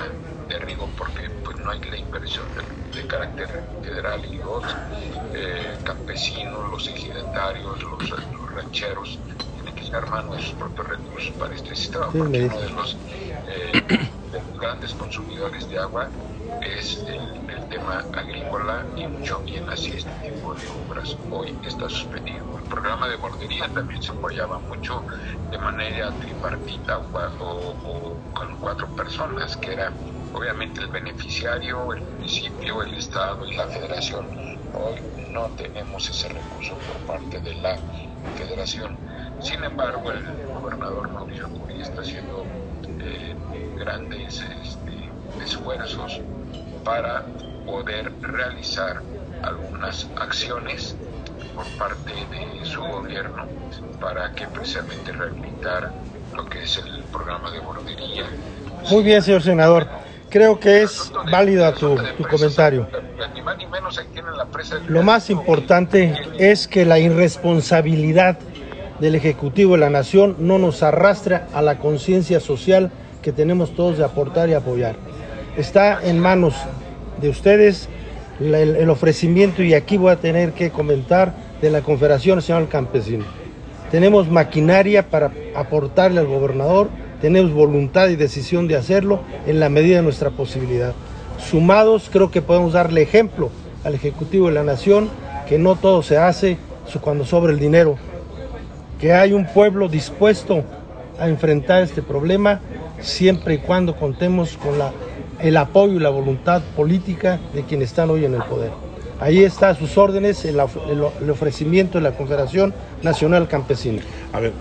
[0.47, 3.49] de riego porque pues no hay la inversión de, de carácter
[3.81, 4.79] federal y los
[5.31, 9.23] eh, campesinos, los ejidatarios, los, los rancheros
[9.53, 13.01] tienen que echar mano de sus propios recursos para este sistema porque uno de los,
[13.45, 13.85] eh,
[14.31, 16.13] de los grandes consumidores de agua
[16.59, 21.89] es el, el tema agrícola y mucho bien así este tipo de obras hoy está
[21.89, 22.54] suspendido.
[22.75, 25.01] Programa de bordería también se apoyaba mucho
[25.49, 26.97] de manera tripartita
[27.39, 29.93] o, con cuatro personas, que era
[30.33, 34.27] obviamente el beneficiario, el municipio, el Estado y la federación.
[34.73, 34.99] Hoy
[35.31, 37.79] no tenemos ese recurso por parte de la
[38.35, 38.97] federación.
[39.39, 42.45] Sin embargo, el gobernador Mauricio Curi está haciendo
[42.99, 43.37] eh,
[43.77, 46.19] grandes este, esfuerzos
[46.83, 47.25] para
[47.65, 49.01] poder realizar
[49.43, 50.94] algunas acciones
[51.55, 53.45] por parte de su gobierno
[53.99, 55.91] para que precisamente rehabilitar
[56.35, 58.25] lo que es el programa de bordería.
[58.91, 59.87] Muy bien, señor senador.
[60.29, 62.87] Creo que es válida tu, tu comentario.
[64.87, 68.37] Lo más importante es que la irresponsabilidad
[68.99, 72.91] del Ejecutivo de la Nación no nos arrastra a la conciencia social
[73.21, 74.95] que tenemos todos de aportar y apoyar.
[75.57, 76.55] Está en manos
[77.21, 77.87] de ustedes
[78.39, 83.25] el ofrecimiento y aquí voy a tener que comentar de la Confederación Nacional Campesina.
[83.91, 86.89] Tenemos maquinaria para aportarle al gobernador,
[87.21, 90.93] tenemos voluntad y decisión de hacerlo en la medida de nuestra posibilidad.
[91.37, 93.49] Sumados, creo que podemos darle ejemplo
[93.83, 95.09] al Ejecutivo de la Nación
[95.47, 96.57] que no todo se hace
[97.01, 97.97] cuando sobra el dinero,
[98.99, 100.63] que hay un pueblo dispuesto
[101.19, 102.61] a enfrentar este problema
[102.99, 104.91] siempre y cuando contemos con la,
[105.39, 108.71] el apoyo y la voluntad política de quienes están hoy en el poder.
[109.19, 114.01] Ahí está a sus órdenes el, of- el- el ofrecimiento de la Confederación Nacional Campesina.
[114.33, 114.51] A ver,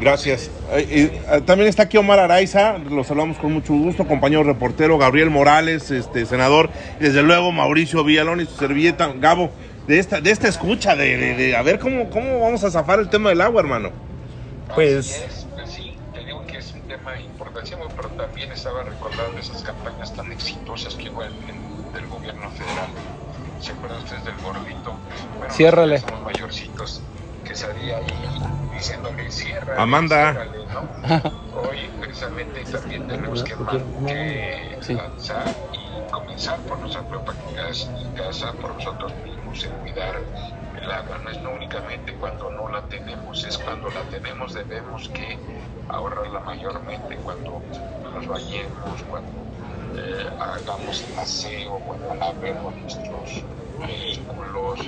[0.00, 0.50] gracias.
[0.72, 4.96] Eh, eh, eh, también está aquí Omar Araiza, lo saludamos con mucho gusto, compañero reportero
[4.98, 9.50] Gabriel Morales, este senador, y desde luego Mauricio Villalón y su servilleta, Gabo,
[9.88, 13.00] de esta, de esta escucha, de, de- de- a ver cómo, cómo vamos a zafar
[13.00, 13.90] el tema del agua, hermano.
[14.74, 19.38] Pues- es, pues sí, te digo que es un tema importantísimo, pero también estaba recordando
[19.40, 22.88] esas campañas tan exitosas que hubo en, en- del gobierno federal.
[23.66, 24.92] ¿Se acuerdan ustedes del gordito?
[25.38, 25.98] Bueno, Ciérrale.
[25.98, 27.02] Somos mayorcitos
[27.42, 28.38] que salía ahí
[28.72, 29.82] diciéndole cierra.
[29.82, 30.46] Amanda.
[31.52, 33.54] Hoy precisamente también tenemos que,
[34.06, 34.94] que Sí.
[34.94, 40.14] lanzar y comenzar por nuestra propia casa, casa, por nosotros mismos en cuidar
[40.80, 41.18] el agua.
[41.24, 45.40] No es no únicamente cuando no la tenemos, es cuando la tenemos debemos que
[45.88, 47.64] ahorrarla mayormente cuando
[48.14, 49.45] nos bañemos, cuando
[49.96, 53.42] eh, hagamos el aseo, cuando lavemos nuestros
[53.80, 54.80] vehículos,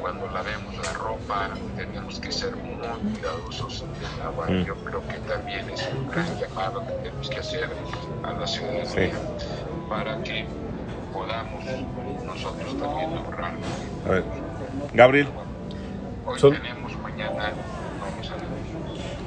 [0.00, 2.74] cuando lavemos la ropa, tenemos que ser muy
[3.12, 4.46] cuidadosos del agua.
[4.48, 4.64] Mm.
[4.64, 7.68] Yo creo que también es un gran llamado que tenemos que hacer
[8.22, 9.14] a la ciudadanía
[9.88, 10.44] para que
[11.12, 11.64] podamos
[12.24, 13.54] nosotros también ahorrar.
[14.06, 14.24] A ver,
[14.92, 15.28] Gabriel.
[16.26, 17.52] Hoy Sol- tenemos, mañana
[18.00, 18.44] vamos a ver.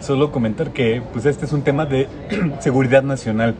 [0.01, 2.08] Solo comentar que pues este es un tema de
[2.60, 3.56] seguridad nacional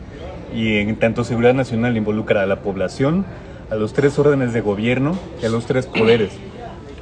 [0.54, 3.26] y en tanto seguridad nacional involucra a la población,
[3.70, 6.32] a los tres órdenes de gobierno y a los tres poderes,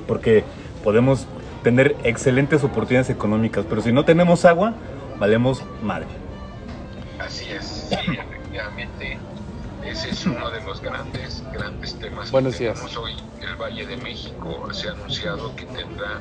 [0.07, 0.45] porque
[0.83, 1.27] podemos
[1.63, 4.75] tener excelentes oportunidades económicas, pero si no tenemos agua,
[5.19, 6.07] valemos madre.
[7.19, 9.19] Así es, sí, efectivamente,
[9.85, 12.75] ese es uno de los grandes, grandes temas Buenos que días.
[12.75, 13.13] tenemos hoy.
[13.41, 16.21] El Valle de México se ha anunciado que tendrá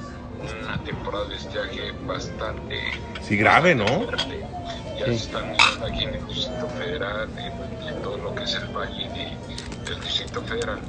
[0.53, 2.75] una temporada de estiaje bastante
[3.19, 3.99] Sí, grave, ¿no?
[3.99, 4.51] fuerte.
[4.95, 5.11] Ya Sí.
[5.11, 7.53] se están viendo aquí en el Distrito Federal, en,
[7.89, 9.39] en todo lo que es el Valle de-
[9.83, 10.85] del Distrito Federal,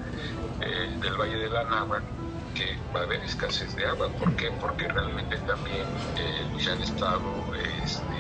[0.60, 2.06] eh, del Valle de la Náhuatl,
[2.54, 2.64] que
[2.94, 4.14] va a haber escasez de agua.
[4.16, 4.52] ¿Por qué?
[4.52, 8.16] Porque realmente también eh, se han estado este,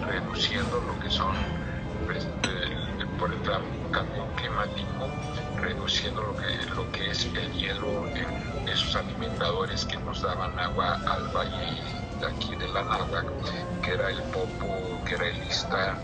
[0.00, 1.36] reduciendo lo que son,
[2.06, 2.87] pues, el-
[3.18, 5.10] por el cam- cambio climático,
[5.56, 6.34] reduciendo lo
[6.92, 11.82] que, es el hielo en esos alimentadores que nos daban agua al valle
[12.20, 13.26] de aquí de la Náhuac,
[13.82, 15.96] que era el Popo, que era el Ista,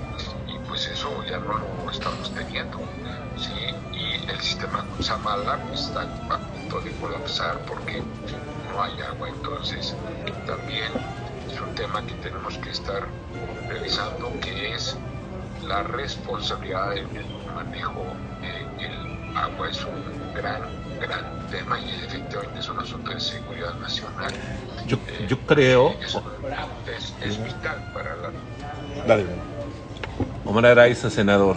[0.48, 2.78] y pues eso ya no lo estamos teniendo.
[3.36, 3.52] ¿sí?
[3.92, 9.28] Y el sistema Samala pues, está a punto de colapsar porque no hay agua.
[9.28, 9.94] Entonces,
[10.46, 10.92] también
[11.48, 13.06] es un tema que tenemos que estar
[13.68, 14.96] revisando, que es
[15.66, 17.08] la responsabilidad del
[17.54, 18.04] manejo
[18.40, 19.68] del agua.
[19.70, 19.94] Es un
[20.34, 20.62] gran,
[21.00, 24.32] gran tema y efectivamente es un asunto de seguridad nacional.
[24.86, 26.14] Yo, Eh, yo creo, Es,
[26.96, 28.30] es- es vital para la
[29.06, 29.24] Dale.
[30.44, 31.56] Omar Araiza, senador,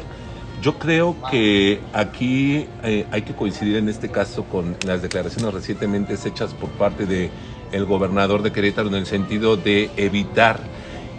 [0.61, 6.15] yo creo que aquí eh, hay que coincidir en este caso con las declaraciones recientemente
[6.15, 7.29] hechas por parte de
[7.71, 10.59] el gobernador de Querétaro en el sentido de evitar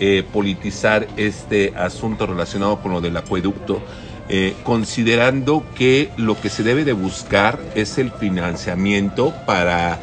[0.00, 3.82] eh, politizar este asunto relacionado con lo del acueducto,
[4.28, 9.98] eh, considerando que lo que se debe de buscar es el financiamiento para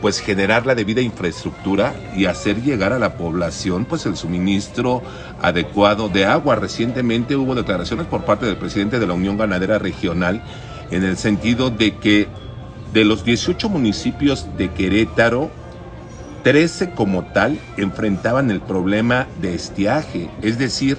[0.00, 5.02] pues generar la debida infraestructura y hacer llegar a la población pues el suministro
[5.42, 6.54] adecuado de agua.
[6.54, 10.42] Recientemente hubo declaraciones por parte del presidente de la Unión Ganadera Regional
[10.90, 12.28] en el sentido de que
[12.92, 15.50] de los 18 municipios de Querétaro,
[16.42, 20.98] 13 como tal enfrentaban el problema de estiaje, es decir,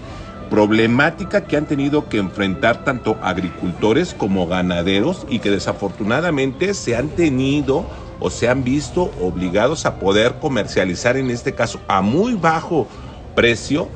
[0.49, 7.09] problemática que han tenido que enfrentar tanto agricultores como ganaderos y que desafortunadamente se han
[7.09, 7.85] tenido
[8.19, 12.87] o se han visto obligados a poder comercializar en este caso a muy bajo
[13.35, 13.87] precio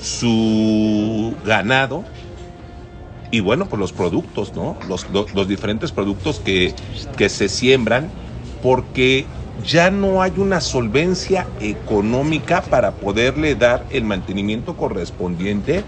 [0.00, 2.04] su ganado
[3.30, 4.76] y bueno, pues los productos, ¿no?
[4.88, 8.10] Los, diferentes productos que se siembran
[8.62, 9.26] porque
[9.62, 15.84] ya no hay una solvencia económica para poderle dar el mantenimiento correspondiente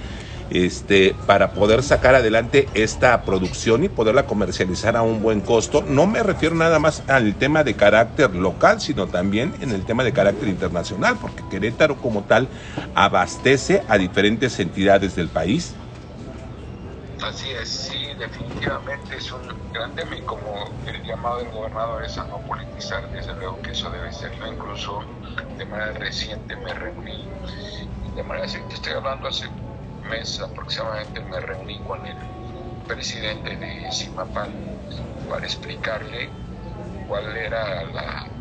[0.50, 5.82] este, para poder sacar adelante esta producción y poderla comercializar a un buen costo.
[5.88, 10.04] No me refiero nada más al tema de carácter local, sino también en el tema
[10.04, 12.48] de carácter internacional, porque Querétaro como tal
[12.94, 15.74] abastece a diferentes entidades del país.
[17.20, 22.18] Así es, sí, definitivamente es un gran tema y como el llamado del gobernador es
[22.18, 24.32] a no politizar, desde luego que eso debe ser.
[24.34, 24.98] Yo incluso
[25.56, 27.34] de manera reciente me reuní,
[28.14, 32.18] de manera reciente, estoy hablando hace un mes aproximadamente, me reuní con el
[32.86, 34.58] presidente de Simapal
[35.28, 36.36] para explicarle
[37.06, 38.32] cuál era la,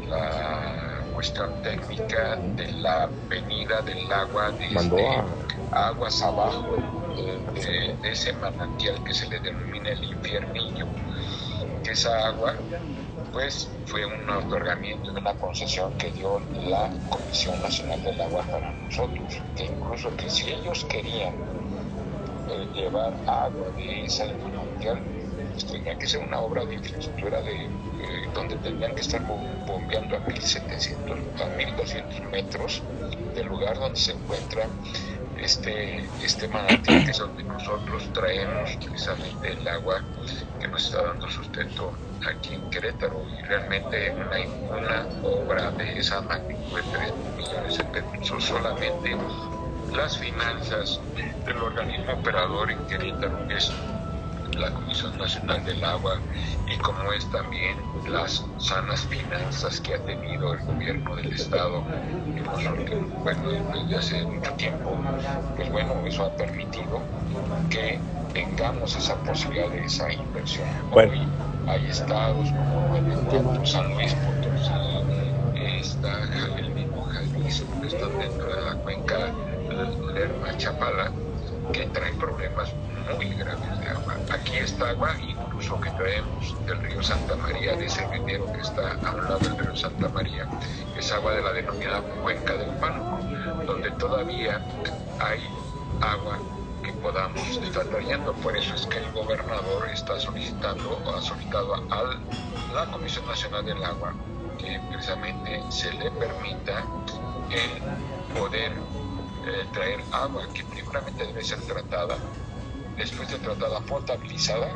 [0.00, 5.28] la cuestión técnica de la venida del agua desde
[5.70, 6.84] aguas abajo
[7.14, 10.86] de, ese manantial que se le denomina el infiernillo,
[11.82, 12.52] que esa agua
[13.30, 18.72] pues fue un otorgamiento de una concesión que dio la Comisión Nacional del Agua para
[18.74, 21.34] nosotros, que incluso que si ellos querían
[22.46, 25.06] eh, llevar agua de esa manantial,
[25.52, 29.48] pues tenía que ser una obra de infraestructura de, eh, donde tendrían que estar bom-
[29.64, 32.88] bombeando a 1700, a 1200 metros
[33.32, 34.72] del lugar donde se encuentra
[35.44, 40.02] este, este manantial, que es donde nosotros traemos precisamente el agua
[40.58, 41.92] que nos está dando sustento
[42.26, 43.22] aquí en Querétaro.
[43.38, 49.16] Y realmente una, obra de esa magnitud de 3 millones de pesos solamente
[49.94, 51.00] las finanzas
[51.46, 53.70] del organismo operador en Querétaro, que es
[54.56, 56.18] la Comisión Nacional del Agua,
[56.68, 57.76] y como es también
[58.08, 61.82] las sanas finanzas que ha tenido el gobierno del Estado
[62.26, 64.96] en los últimos, bueno, desde hace mucho tiempo,
[65.56, 67.00] pues bueno, eso ha permitido
[67.70, 67.98] que
[68.32, 70.68] tengamos esa posibilidad de esa inversión.
[70.90, 71.12] Bueno.
[71.12, 71.28] Hoy
[71.66, 72.48] hay estados
[73.30, 74.72] como San Luis Potosí,
[75.80, 76.22] está
[76.58, 79.30] el mismo Jalisco, que están dentro de la cuenca
[80.14, 81.10] Lerma Chapala,
[81.72, 82.72] que traen problemas
[83.16, 83.73] muy graves.
[84.44, 89.12] Aquí está agua, incluso que traemos del río Santa María, de ese que está a
[89.12, 90.46] un lado del río Santa María,
[90.98, 93.20] es agua de la denominada cuenca del Pánuco,
[93.64, 94.62] donde todavía
[95.18, 95.40] hay
[96.02, 96.38] agua
[96.82, 98.34] que podamos estar trayendo.
[98.34, 103.64] Por eso es que el gobernador está solicitando o ha solicitado a la Comisión Nacional
[103.64, 104.12] del Agua
[104.58, 106.84] que precisamente se le permita
[107.50, 108.72] el poder
[109.46, 112.18] eh, traer agua que primeramente debe ser tratada,
[112.96, 114.68] después de tratada potabilizada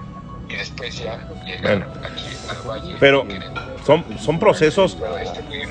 [0.48, 1.86] y después ya llegar Bueno.
[2.02, 2.96] aquí al valle.
[2.98, 3.26] Pero
[3.86, 5.68] son, son procesos amigos.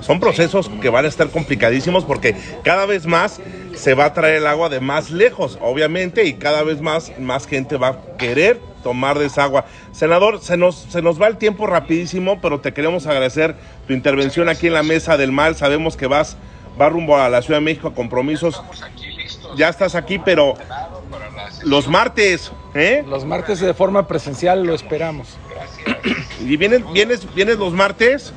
[0.00, 2.34] Son procesos que van a estar complicadísimos porque
[2.64, 3.40] cada vez más
[3.74, 7.46] se va a traer el agua de más lejos, obviamente, y cada vez más, más
[7.46, 9.64] gente va a querer tomar de esa agua.
[9.92, 13.54] Senador, se nos, se nos va el tiempo rapidísimo, pero te queremos agradecer
[13.86, 15.56] tu intervención aquí en la Mesa del Mal.
[15.56, 16.36] Sabemos que vas,
[16.76, 18.54] vas rumbo a la Ciudad de México a compromisos.
[18.54, 19.56] Estamos aquí listos.
[19.56, 20.54] Ya estás aquí, pero
[21.10, 21.28] para
[21.62, 23.04] los martes, ¿eh?
[23.06, 25.36] Los martes de forma presencial lo esperamos.
[25.50, 25.96] Gracias.
[26.40, 28.32] ¿Y vienes, vienes, vienes los martes?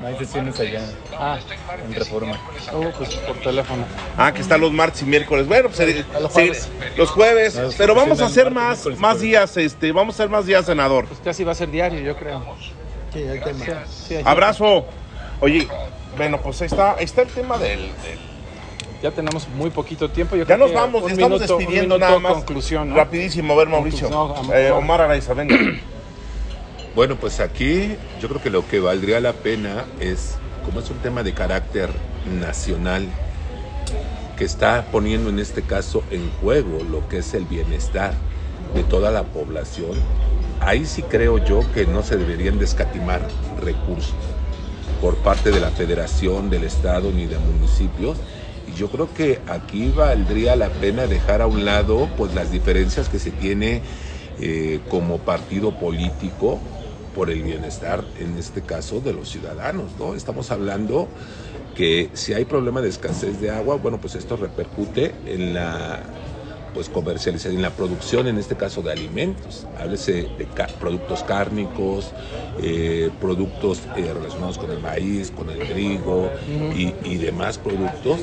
[0.00, 0.82] No hay sesiones allá
[1.18, 1.38] Ah,
[1.84, 2.38] en Reforma.
[2.72, 3.84] oh, pues por teléfono.
[4.16, 5.46] Ah, que están los martes y miércoles.
[5.48, 6.68] Bueno, pues eh, los sí, jueves.
[6.96, 7.54] los jueves.
[7.56, 9.22] Las Pero vamos a hacer más, miércoles más jueves.
[9.22, 11.06] días, este, vamos a hacer más días, senador.
[11.06, 12.44] Pues casi va a ser diario, yo creo.
[13.12, 13.64] Sí, el tema.
[13.88, 14.84] Sí, Abrazo.
[15.40, 15.66] Oye,
[16.16, 18.35] bueno, pues ahí está, ahí está el tema del, del-
[19.02, 20.36] Ya tenemos muy poquito tiempo.
[20.36, 22.32] Yo Ya creo nos que vamos, un ya estamos minuto- un despidiendo minuto nada más.
[22.34, 22.96] conclusión, ¿no?
[22.96, 24.08] Rapidísimo, a ver, Mauricio.
[24.08, 24.70] Conclusión, Eh.
[24.70, 25.56] Omar Araiza, venga.
[26.94, 30.96] Bueno, pues aquí yo creo que lo que valdría la pena es, como es un
[30.96, 31.90] tema de carácter
[32.40, 33.06] nacional,
[34.38, 38.14] que está poniendo en este caso en juego lo que es el bienestar
[38.74, 39.90] de toda la población,
[40.60, 43.20] ahí sí creo yo que no se deberían de escatimar
[43.62, 44.14] recursos
[45.02, 48.16] por parte de la federación, del estado ni de municipios.
[48.76, 53.18] Yo creo que aquí valdría la pena dejar a un lado pues las diferencias que
[53.18, 53.82] se tiene
[54.38, 56.60] eh, como partido político
[57.14, 60.14] por el bienestar, en este caso, de los ciudadanos, ¿no?
[60.14, 61.08] Estamos hablando
[61.74, 66.02] que si hay problema de escasez de agua, bueno, pues esto repercute en la
[66.74, 69.66] pues comercialización, en la producción, en este caso de alimentos.
[69.76, 72.12] Háblese de ca- productos cárnicos,
[72.58, 76.30] eh, productos eh, relacionados con el maíz, con el trigo
[76.74, 78.20] y, y demás productos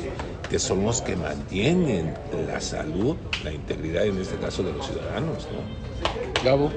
[0.48, 2.14] que son los que mantienen
[2.46, 6.44] la salud, la integridad, en este caso, de los ciudadanos, ¿no?
[6.44, 6.70] Gabo.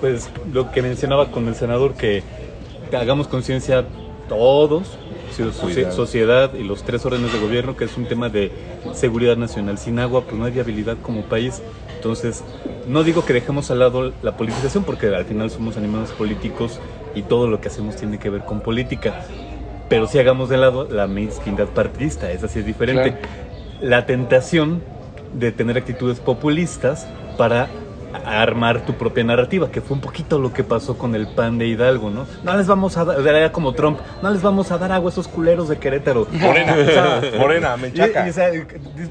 [0.00, 2.22] Pues lo que mencionaba con el senador, que
[2.92, 3.84] hagamos conciencia
[4.28, 4.98] todos,
[5.60, 5.94] Cuidado.
[5.94, 8.50] sociedad y los tres órdenes de gobierno, que es un tema de
[8.92, 9.78] seguridad nacional.
[9.78, 11.62] Sin agua, pues no hay viabilidad como país.
[11.94, 12.42] Entonces,
[12.86, 16.80] no digo que dejemos al lado la politización, porque al final somos animales políticos
[17.14, 19.24] y todo lo que hacemos tiene que ver con política.
[19.88, 23.16] Pero sí hagamos de lado la mezquindad partidista, esa sí es diferente.
[23.80, 24.82] La tentación
[25.32, 27.68] de tener actitudes populistas para
[28.24, 31.66] armar tu propia narrativa, que fue un poquito lo que pasó con el pan de
[31.66, 32.26] Hidalgo, ¿no?
[32.42, 35.12] No les vamos a dar, era como Trump, no les vamos a dar agua a
[35.12, 36.26] esos culeros de Querétaro.
[36.32, 38.26] Morena, O sea, Morena, y- Menchaca.
[38.26, 38.50] y, o sea,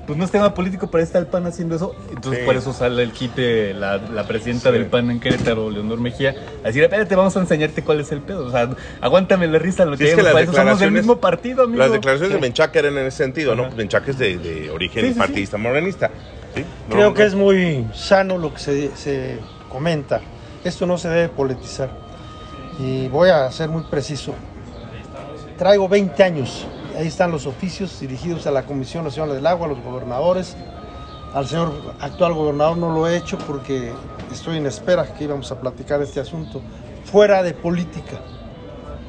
[0.06, 1.96] pues no es tema político, pero está el PAN haciendo eso.
[2.10, 2.46] Entonces Sí.
[2.46, 6.68] por eso sale el quite la, la presidenta del PAN en Querétaro, Leonor Mejía, a
[6.68, 8.46] decir, espérate, vamos a enseñarte cuál es el pedo.
[8.48, 8.70] O sea,
[9.02, 11.80] aguántame la risa, lo Sí, que es que para eso somos del mismo partido, amigo.
[11.80, 12.40] Las declaraciones de.
[12.42, 13.66] Menchaca eran en ese sentido, ¿no?
[13.66, 13.76] Ajá.
[13.76, 16.10] Menchaca es de, de origen partidista morenista.
[16.58, 16.66] ¿Sí?
[16.90, 17.14] No, Creo no.
[17.14, 19.40] que es muy sano lo que se, se
[19.70, 20.22] comenta.
[20.64, 21.90] Esto no se debe politizar.
[22.80, 24.34] Y voy a ser muy preciso.
[25.58, 26.68] Traigo 20 años.
[26.98, 30.56] Ahí están los oficios dirigidos a la Comisión Nacional del Agua, a los gobernadores.
[31.34, 33.92] Al señor actual gobernador no lo he hecho porque
[34.32, 36.62] estoy en espera que íbamos a platicar este asunto.
[37.06, 38.18] Fuera de política.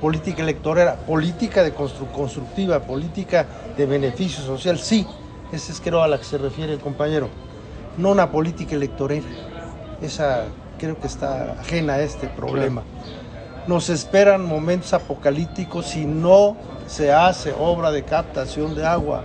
[0.00, 3.46] Política electoral, política de constru- constructiva, política
[3.76, 5.06] de beneficio social, sí.
[5.52, 7.28] Esa es creo a la que se refiere el compañero.
[7.96, 9.26] No una política electorera.
[10.02, 10.44] Esa
[10.78, 12.82] creo que está ajena a este problema.
[13.66, 19.24] Nos esperan momentos apocalípticos si no se hace obra de captación de agua,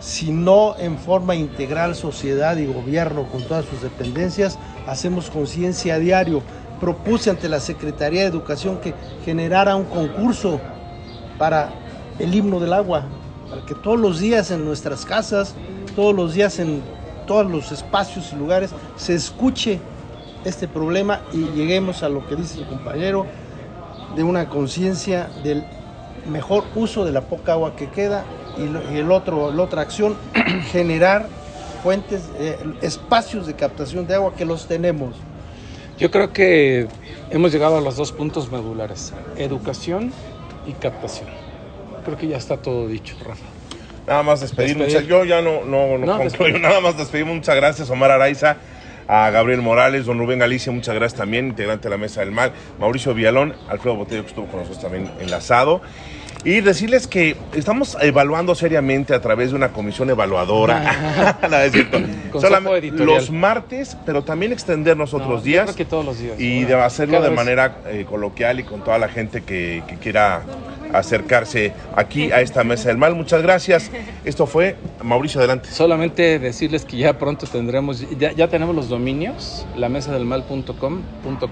[0.00, 5.98] si no en forma integral sociedad y gobierno con todas sus dependencias hacemos conciencia a
[5.98, 6.42] diario.
[6.80, 8.94] Propuse ante la Secretaría de Educación que
[9.24, 10.60] generara un concurso
[11.38, 11.70] para
[12.18, 13.04] el himno del agua,
[13.48, 15.54] para que todos los días en nuestras casas,
[15.94, 16.82] todos los días en
[17.26, 19.80] todos los espacios y lugares se escuche
[20.44, 23.26] este problema y lleguemos a lo que dice el compañero,
[24.14, 25.64] de una conciencia del
[26.30, 28.24] mejor uso de la poca agua que queda
[28.56, 30.16] y, el otro, la otra acción,
[30.72, 31.28] generar
[31.82, 35.14] fuentes, eh, espacios de captación de agua que los tenemos.
[35.98, 36.88] Yo creo que
[37.30, 40.12] hemos llegado a los dos puntos medulares, educación
[40.66, 41.45] y captación.
[42.06, 43.44] Creo que ya está todo dicho, Rafa.
[44.06, 44.78] Nada más despedir.
[45.06, 46.58] Yo ya no, no, no No, concluyo.
[46.58, 47.34] Nada más despedimos.
[47.34, 48.56] Muchas gracias, Omar Araiza.
[49.08, 52.50] A Gabriel Morales, don Rubén Galicia, muchas gracias también, integrante de la Mesa del Mal.
[52.80, 55.80] Mauricio Villalón, Alfredo Botello, que estuvo con nosotros también enlazado.
[56.44, 61.38] Y decirles que estamos evaluando seriamente a través de una comisión evaluadora.
[61.48, 61.98] No, es cierto.
[62.40, 65.64] Solamente los martes, pero también extendernos No, otros días.
[65.66, 66.38] creo que todos los días.
[66.40, 69.96] y de hacerlo de vez- manera eh, coloquial y con toda la gente que, que
[69.96, 70.42] quiera
[70.98, 73.14] acercarse aquí a esta mesa del mal.
[73.14, 73.90] Muchas gracias.
[74.24, 75.68] Esto fue Mauricio adelante.
[75.70, 81.02] Solamente decirles que ya pronto tendremos, ya, ya tenemos los dominios, la mesa del mal.com,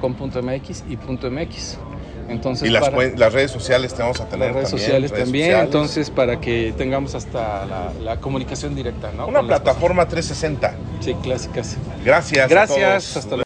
[0.00, 1.78] .com.mx y .mx.
[2.26, 5.10] Entonces, Y las, para- las redes sociales te vamos a tener las redes también, sociales
[5.10, 5.66] redes también, sociales.
[5.66, 9.26] entonces para que tengamos hasta la, la comunicación directa, ¿no?
[9.26, 10.70] Una Con plataforma 360.
[10.70, 11.04] personas.
[11.04, 11.76] Sí, clásicas.
[12.02, 12.46] Gracias.
[12.46, 12.78] a Gracias,
[13.12, 13.16] todos.
[13.18, 13.42] hasta luego.